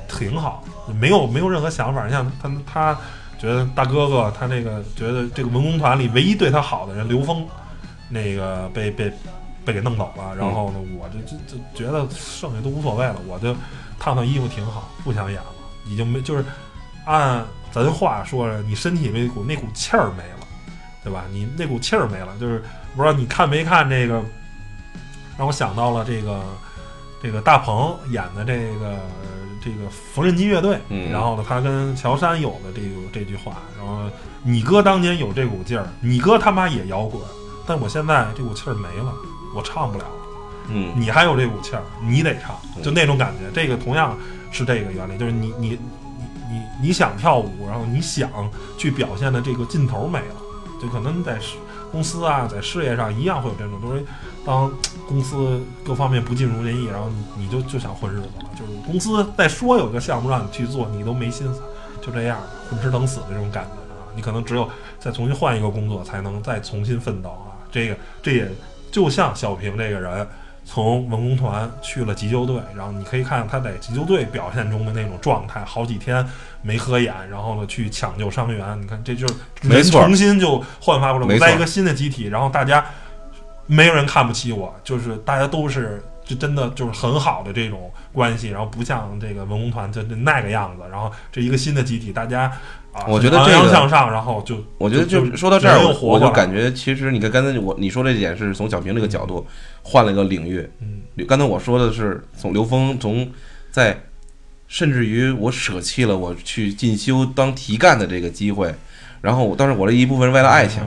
[0.09, 0.62] 挺好，
[1.01, 2.09] 没有没有任何想法。
[2.11, 2.99] 像他他
[3.39, 7.47] 觉得大哥哥他那个觉得这个文工团里唯一对他好的人刘峰，
[8.09, 9.12] 那个被被
[9.64, 10.35] 被给弄走了。
[10.37, 13.55] 然后呢，我就就就觉得剩下都无所谓了，我就
[13.99, 15.47] 烫烫衣服挺好，不想演了，
[15.87, 16.45] 已经没就是
[17.05, 20.47] 按咱话说着，你身体那股那股气儿没了，
[21.03, 21.24] 对吧？
[21.30, 22.62] 你那股气儿没了，就是
[22.95, 24.22] 不知道你看没看这个，
[25.37, 26.43] 让我想到了这个
[27.22, 28.99] 这个大鹏演的这个
[29.65, 34.03] 这个缝纫机乐队，嗯然后呢，他跟乔杉有的这个这句话，然后
[34.43, 37.23] 你哥当年有这股劲儿，你哥他妈也摇滚，
[37.67, 39.12] 但我现在这股气儿没了，
[39.55, 40.11] 我唱不了了。
[40.69, 43.51] 嗯你还有这股气儿，你得唱，就那种感觉。
[43.55, 44.17] 这个同样
[44.51, 45.79] 是这个原理，就是你你你
[46.51, 48.31] 你你想跳舞，然后你想
[48.79, 50.37] 去表现的这个劲头没了，
[50.81, 51.57] 就可能在事
[51.91, 54.05] 公司啊，在事业上一样会有这种，就是
[54.45, 54.73] 当
[55.07, 61.62] 公司各方面不尽如人意，然后你你就就想混日子了，就是公司再说有个项目让你去做，你都没心思，
[62.00, 62.38] 就这样
[62.70, 67.57] 混吃等死的这种感觉啊，你可能只有再重新换一个工作，才能再重新奋斗啊。
[67.70, 68.48] 这个这也
[68.90, 70.26] 就像小平这个人。
[70.66, 76.26] 从文工团去了急救队，然后你可以看他在急救队表现中的那种状态，好几天
[76.62, 81.38] 没合眼，然后呢去抢救伤员，你看这就是没错重新就焕发出来。
[81.38, 82.82] 在一个新的集体，然后大家
[83.67, 92.43] 没有人看不起我，就是大家都是就真的就是很好的这种关系，然后不像这个文工团就就那个样子，然后这一个新的集体，大家
[92.93, 99.47] 啊，我觉得昂这个扬向上，然后就我觉得就就说到这儿，我就感觉其实你看刚才我你说这点是从小平这个角度
[99.83, 103.31] 换了一个领域，嗯刚才我说的是从刘峰从
[103.71, 104.01] 在
[104.67, 108.75] 甚至于我舍弃了我去进修当题干的这个机会，
[109.21, 110.83] 然后我当时我这一部分是为了爱情，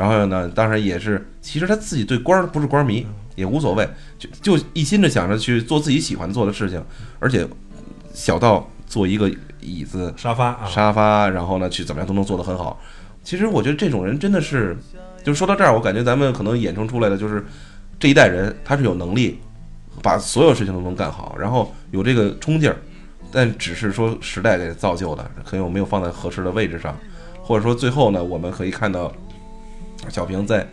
[0.00, 3.86] 然后呢，当然也是其实他自己对官儿不是官迷也无所谓，
[4.18, 6.82] 就就一心的想着去做自己喜欢做的事情，
[7.18, 7.46] 而且
[8.14, 9.30] 小到做一个
[9.60, 12.80] 椅子、沙发啊，沙发，然后呢去怎么样都能做得很好。
[13.22, 14.74] 其实我觉得这种人真的是，
[15.22, 17.44] 就说到这儿，我感觉咱们可能衍生出来的就是
[17.98, 19.38] 这一代人他是有能力
[20.02, 22.76] 把所有事情都能干好，然后有这个冲劲儿，
[23.30, 26.96] 但只是说时代给造就的，可能我没有放在合适的位置上，
[27.42, 29.12] 或者说最后呢，我们可以看到
[30.08, 30.66] 小平在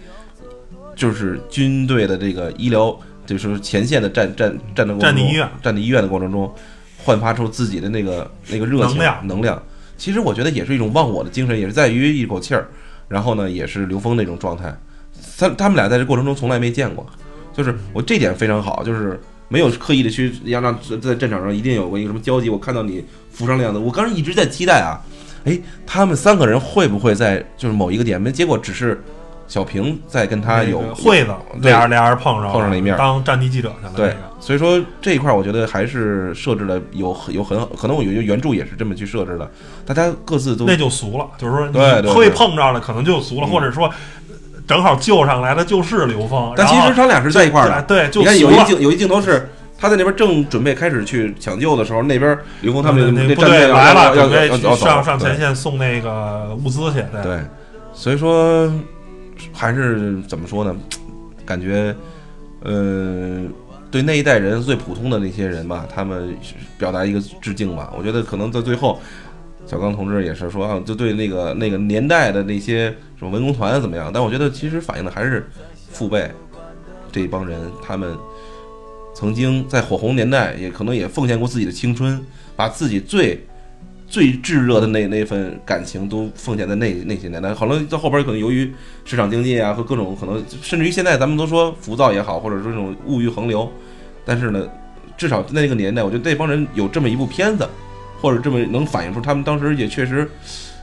[0.96, 6.54] 就是军队的这个医疗，就是前线的战战战斗过程中，战地医院战地医院的过程中，
[7.04, 9.62] 焕发出自己的那个那个热情能量能量。
[9.98, 12.68] 其实我觉得也是一种忘我的精神，也是在于一口气儿。
[13.10, 14.78] 然后呢，也是刘峰那种状态。
[15.38, 17.06] 他他们俩在这过程中从来没见过，
[17.54, 19.18] 就是我这点非常好，就是
[19.48, 22.50] 没有刻意的去要让在战场上一定有过一个什么交集。
[22.50, 23.02] 我看到你
[23.32, 25.00] 浮上的样子，我刚才一直在期待啊，
[25.46, 28.22] 哎，他们三个人会不会在就是某一个点？
[28.22, 29.02] 没结果只是
[29.48, 31.32] 小平在跟他有那个惠子
[31.62, 33.94] 对俩人俩人碰上碰上了一面当战地记者去了。
[33.96, 39.50] 对，所以说这一块儿我觉得还是设置的有很有很可能我原著也是这么去设置的，
[39.86, 41.68] 大家各自都那就俗了，就是说
[42.02, 43.90] 你会碰着了，可能就俗了，嗯或者说
[44.68, 47.82] 正好救上来的就是刘峰，但其实他俩是在一块儿的。
[47.84, 48.38] 对，就你看。
[48.38, 57.02] 有一镜有一镜头是他在那边正准备开始去抢救的时候，那边刘峰他们那那战部队来了，准备去要要要上上前线送那个物资去。
[57.24, 57.40] 对，
[57.94, 58.70] 所以说
[59.54, 60.76] 还是怎么说呢？
[61.46, 61.96] 感觉
[62.62, 63.46] 呃，
[63.90, 66.36] 对那一代人最普通的那些人吧，他们
[66.78, 67.94] 表达一个致敬吧。
[67.98, 69.00] 我觉得可能在最后，
[69.66, 74.12] 小刚同志也是说啊，就对那个那个年代的那些什么文工团怎么样？
[74.14, 75.48] 但我觉得其实反映的还是
[75.92, 76.30] 父辈
[77.12, 78.18] 这一帮人，他们
[79.16, 82.22] 曾经在火红年代，也可能也奉献过自己的青春，
[82.56, 83.46] 把自己最
[84.08, 87.54] 最炙热的那那份感情都奉献在那那些年代。
[87.54, 93.70] 可能到后边可能由于市场经济啊和各种可能，甚至于现在咱们都说浮躁也好，或者说这种物欲横流，
[94.26, 94.68] 但是呢，
[95.18, 97.68] 至少那个年代，我觉得那帮人有这么一部片子，
[98.22, 100.30] 或者这么能反映出他们当时也确实，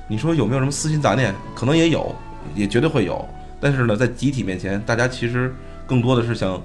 [0.06, 1.34] 你说有没有什么私心杂念？
[1.54, 2.14] 可能也有，
[2.54, 3.26] 也绝对会有。
[3.58, 5.50] 但是呢，在集体面前，大家其实
[5.86, 6.60] 更多的是想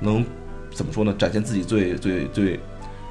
[0.00, 0.22] 能
[0.70, 1.14] 怎么说呢？
[1.18, 2.60] 展现自己最最最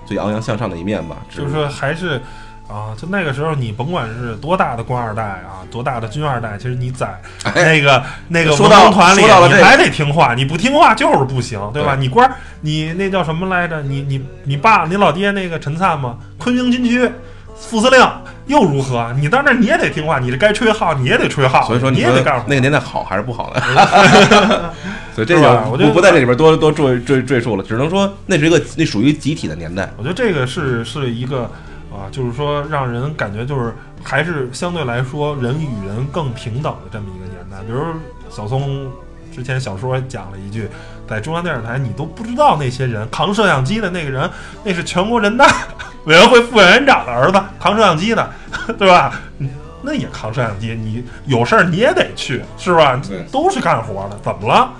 [0.06, 1.26] 最昂扬向上的一面吧。
[1.32, 2.22] 就是说还是
[2.68, 7.08] 啊，就那个时候你甭管是多大的官二代啊，多大的军二代，其实你在
[7.44, 11.96] 哎，那个 那个工团里，你还得听话，你不听话就是不行，对吧？
[11.96, 13.82] 对你官儿，你那叫什么来着？
[13.82, 17.10] 你你你爸你老爹那个陈灿嘛，昆明军区
[17.56, 18.00] 副司令
[18.48, 19.14] 又如何？
[19.20, 22.46] 你到那儿你也得听话，你这该吹号你也得吹号，所以说说你也得干活。
[22.48, 23.62] 那个年代好还是不好呢？
[25.14, 29.92] 所以这个我不在这里边多多赘赘赘述了，只能说那是一个那属于集体的年代。
[29.98, 31.52] 我觉得这个是是一个
[31.94, 33.74] 啊，就是说让人感觉就是
[34.04, 37.58] 还是相对来说人与人更平等的这么一个年代。
[37.66, 37.82] 比如
[38.30, 38.92] 小松
[39.32, 40.68] 之前小说讲了一句，
[41.08, 44.30] 在中央电视台你都不知道那些人扛摄像机的那个人，
[44.64, 45.46] 那是全国人大
[46.06, 48.30] 委员会副委员长的儿子扛摄像机的，
[48.78, 49.20] 对吧？
[49.40, 49.50] 嗯
[49.86, 53.22] 那也扛摄像机，你有事儿你也得去，是吧对？
[53.30, 54.72] 都是干活的，怎么了？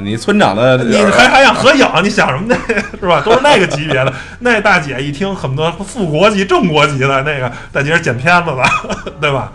[0.00, 1.86] 你村长的你还还想合影？
[2.02, 2.56] 你想什么呢？
[3.00, 3.20] 是吧？
[3.24, 4.12] 都是那个级别的。
[4.40, 9.52] 那大姐一听，很多副国级、正国级的那个大姐是剪片子的， 对吧？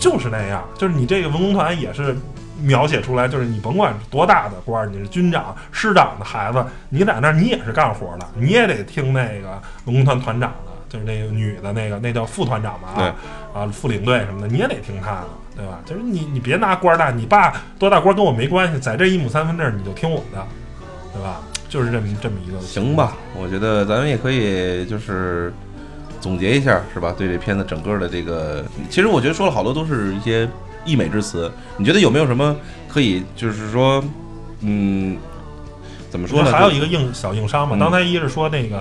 [0.00, 2.16] 就是那样，就是你这个文工团也是
[2.60, 13.02] 描写出来，就是你甭管多大的官儿，你是军长、师长的孩子，你在那儿你也是干活的，你也得听那个文工团团长的，就是那个女的那个，那叫副团长吧？
[13.02, 13.14] 啊，
[13.54, 15.26] 啊，副领队什么的，你也得听他的，
[15.56, 15.80] 对吧？
[15.84, 20.46] 就是你你别拿官儿大，你爸多大官儿跟我没关系，在这一亩三分地儿你就听我的，
[21.12, 21.40] 对吧？
[21.68, 25.52] 就是这么这么一个行吧，我觉得咱们也可以就是
[26.20, 27.12] 总结一下，是吧？
[27.16, 30.48] 对这片子整个的这个，其实我觉得说了好多都是一些
[30.84, 31.50] 溢美之词。
[31.76, 32.54] 你觉得有没有什么
[32.88, 34.02] 可以，就是说，
[34.60, 35.16] 嗯，
[36.10, 36.52] 怎么说呢？
[36.52, 38.78] 还有一个硬小硬伤嘛，嗯刚才一是说那个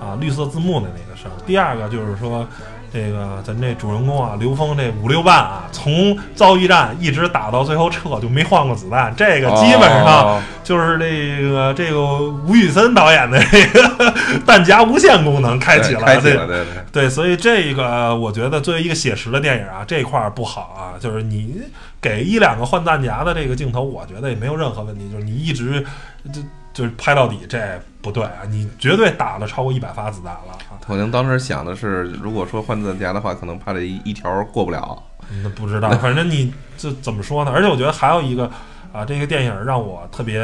[0.00, 2.46] 啊绿色字幕的那个事儿，第二个就是说
[2.92, 14.14] 这个咱这主人公啊刘峰这五六万啊，从遭遇战一直打到最后撤就没换过子弹，这个基本上哦就是这个这个吴宇森导演的这个
[14.46, 16.66] 弹夹无限功能开启了，对开启了，对对。
[16.92, 21.62] 对，所以这个我觉得作为一个写实的电影啊，这块儿不好啊，就是你
[22.00, 25.84] 给一两个换弹夹的这个镜头，我觉得也没有任何问题，就是你一直
[26.32, 26.40] 就
[26.72, 35.02] 就是拍到底，这不对啊，你绝对打了超过一百发子弹了啊，可能当时想的是，如果说换弹夹的话，可能怕这一一条过不了。
[35.42, 37.52] 那不知道，反正你这怎么说呢？
[37.54, 38.50] 而且我觉得还有一个
[38.92, 40.40] 啊，这个电影让我特别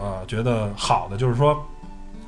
[0.00, 1.64] 呃觉得好的，就是说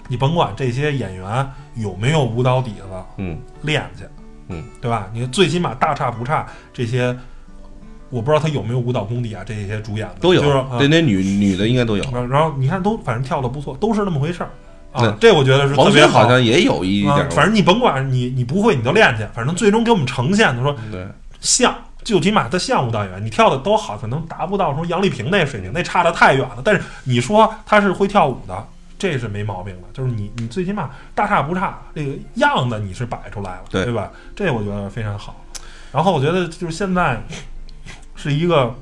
[0.09, 4.05] 你甭管这些演员有没有舞蹈底子，嗯，练去，
[4.49, 5.09] 嗯，对吧？
[5.13, 7.17] 你最起码大差不差这些，
[8.15, 12.05] 我不知道他有没有舞蹈功底啊，这些主演的都有就是、啊对，那女女的应该都有。
[12.31, 14.51] 然后你看都反正跳的不错，都是那么回事儿
[14.97, 16.29] 对啊，这我觉得是特黄别好。
[16.29, 21.05] 像也有一点，，啊反正你甭管你你不会你就练去，反正最终给我们呈现的说对，
[21.41, 26.63] 像，最起码他像舞蹈演员，你跳的都好，可能达不到说杨丽萍那水平，那差的太远了。
[26.65, 28.65] 但是你说他是会跳舞的，
[28.97, 34.13] 这是没毛病的，就是你你最起码大差不差，这个样子你是摆出来了，对吧？
[34.37, 35.35] 这我觉得非常好。
[35.91, 37.21] 然后我觉得就是现在
[38.15, 38.75] 是一个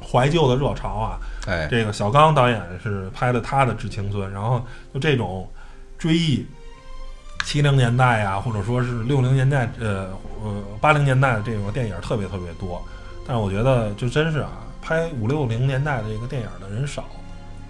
[0.00, 5.48] 怀旧的热潮啊，哎，这个小刚导演是拍的他的《致青春》，然后就这种
[5.98, 6.46] 追忆
[7.44, 10.08] 七零年代啊，或者说是六零年代，呃
[10.42, 12.82] 呃八零年代的这种电影特别特别多。
[13.26, 14.50] 但是我觉得就真是啊，
[14.80, 17.04] 拍五六零年代的这个电影的人少，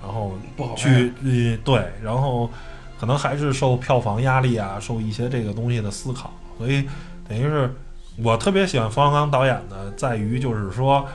[0.03, 2.49] 然后不好去呃对，然后
[3.01, 6.89] 可能还是受票房压力啊，受一些这个东西的思考，所以
[7.29, 7.75] 等于是
[8.23, 11.07] 我特别喜欢冯小刚导演的，在于就是说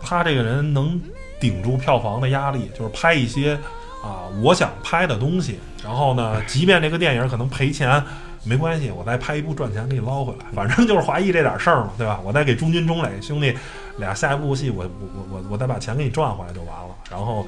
[0.00, 1.00] 他这个人能
[1.40, 3.54] 顶住票房的压力，就是拍一些
[4.02, 8.02] 啊我想拍的东西，然后呢，即便这个电影可能赔钱。
[8.42, 12.18] 没关系，我再拍一部赚钱给你捞回来，反正就是华谊这点事儿嘛，对吧？
[12.24, 13.54] 我再给中军、中磊兄弟
[13.98, 16.88] 俩下一部戏，我我我我我再把钱给你赚回来就完了。
[17.10, 17.46] 然后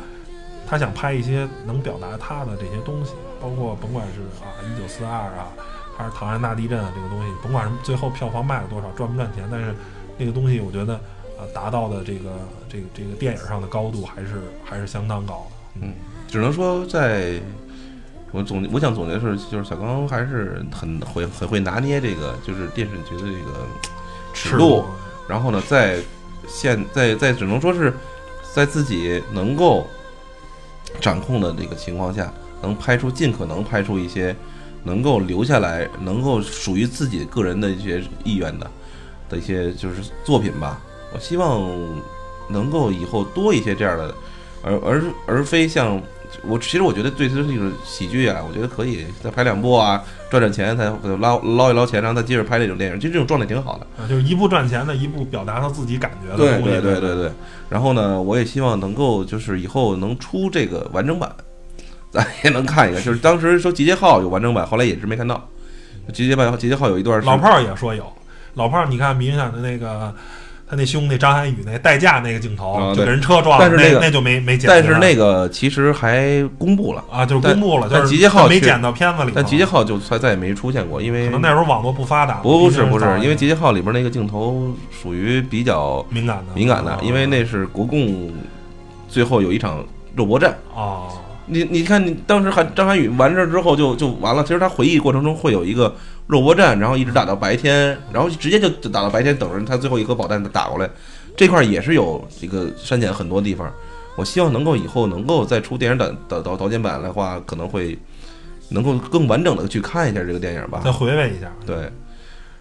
[0.68, 5.48] 他想拍一些能表达他的这些东西，包括甭管是啊一九四二啊，
[6.02, 9.74] 还是唐山大地震啊这个东西，甭管什么最后票房卖了多少，赚不赚钱，但是
[10.18, 12.30] 那个东西我觉得啊达到的这个
[12.68, 15.80] 这个这个电影上的高度还是还是相当高的。
[15.80, 15.94] 嗯，
[16.28, 17.40] 只能说在，
[18.30, 23.66] 我总我想总结是，就是小刚还是很会很会拿捏这个，就是电视剧的这个
[24.34, 24.84] 尺度，
[25.28, 25.98] 然后呢，在
[26.46, 27.94] 现在在只能说是
[28.52, 29.86] 在自己能够
[31.00, 32.30] 掌控的这个情况下，
[32.60, 34.36] 能拍出尽可能拍出一些
[34.84, 38.70] 能够留下来，能够属于自己个人的一些意愿的
[39.28, 40.80] 的一些就是作品吧。
[41.14, 41.70] 我希望
[42.48, 44.14] 能够以后多一些这样的，
[44.62, 46.00] 而而而非像
[46.48, 53.86] 我其实我觉得对这个喜剧啊，我觉得可以再拍两部啊，赚赚钱，再捞捞一捞钱，然后再接着拍这种电影，其实这种状态挺好的。
[54.02, 56.62] 啊，就是一部赚钱的，一部表达他自己感觉的对。
[56.62, 57.30] 对对对对。
[57.68, 61.30] 然后呢，我也希望能够就是以后能出这个完整版，
[62.12, 63.00] 咱也能看一个。
[63.00, 65.48] 就是当时说《集结号》有完整版，后来也是没看到。
[66.12, 68.04] 《集结版》《集结号》有一段是老炮儿也说有，
[68.54, 70.12] 老炮儿你看明显的那个，
[70.68, 74.68] 他那兄弟张涵予那代驾那个镜头，就给人车撞了，但是那个那就没没剪。
[74.68, 79.32] 但是那个其实还公布了，啊，就是公布了，但就是集结号没剪到片子里。
[79.34, 88.32] 但集结号就再再也没出现过，因为可能那时候网络不发达，不是不是，因为集集结号里边那个镜头属于比较敏感的敏感的啊，因为那是国共
[89.08, 89.84] 最后有一场
[90.16, 90.56] 肉搏战。
[90.74, 91.08] 哦，
[91.52, 94.42] 你你看，你当时韩张涵予完事儿之后就就完了。
[94.42, 95.94] 其实他回忆过程中会有一个
[96.26, 100.90] 肉搏战，然后一直打到白天，然后直接就就打到白天，等着他最后一颗导弹打过来。
[101.36, 103.72] 这块儿也是有这个删减很多地方。
[104.16, 107.96] 我希望能够以后能够再出电影导导导导剪版的话，可能会
[108.68, 110.82] 能够更完整的去看一下这个电影吧。
[110.84, 111.50] 再回味一下。
[111.64, 111.90] 对，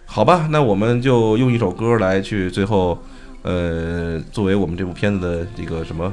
[0.06, 2.98] 好吧，那我们就用一首歌来去最后，
[3.42, 6.10] 呃，作为我们这部片子的这个什么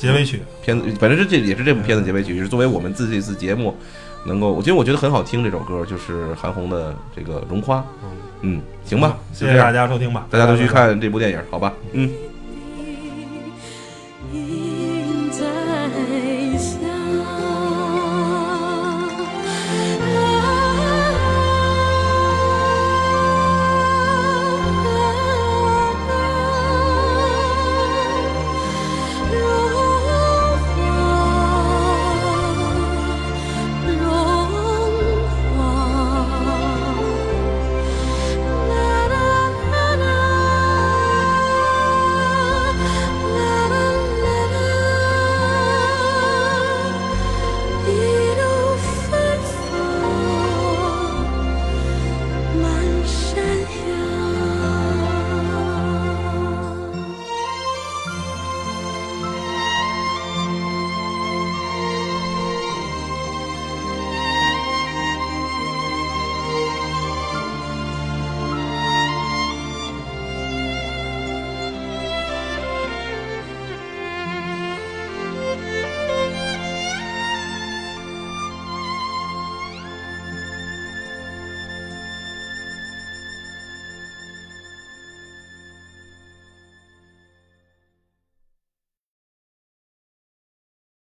[0.00, 3.76] 结尾曲，片子，反正是这也是这部片子结尾曲，也是作为我们自己这次节目
[4.24, 7.78] 能够，我觉得我觉得很好听这首歌，就是韩红的这个《绒花》。
[8.42, 10.66] 嗯，行吧，谢谢大家收听吧，大家都去。
[10.66, 11.74] 看这部电影，好吧？
[11.92, 12.10] 嗯。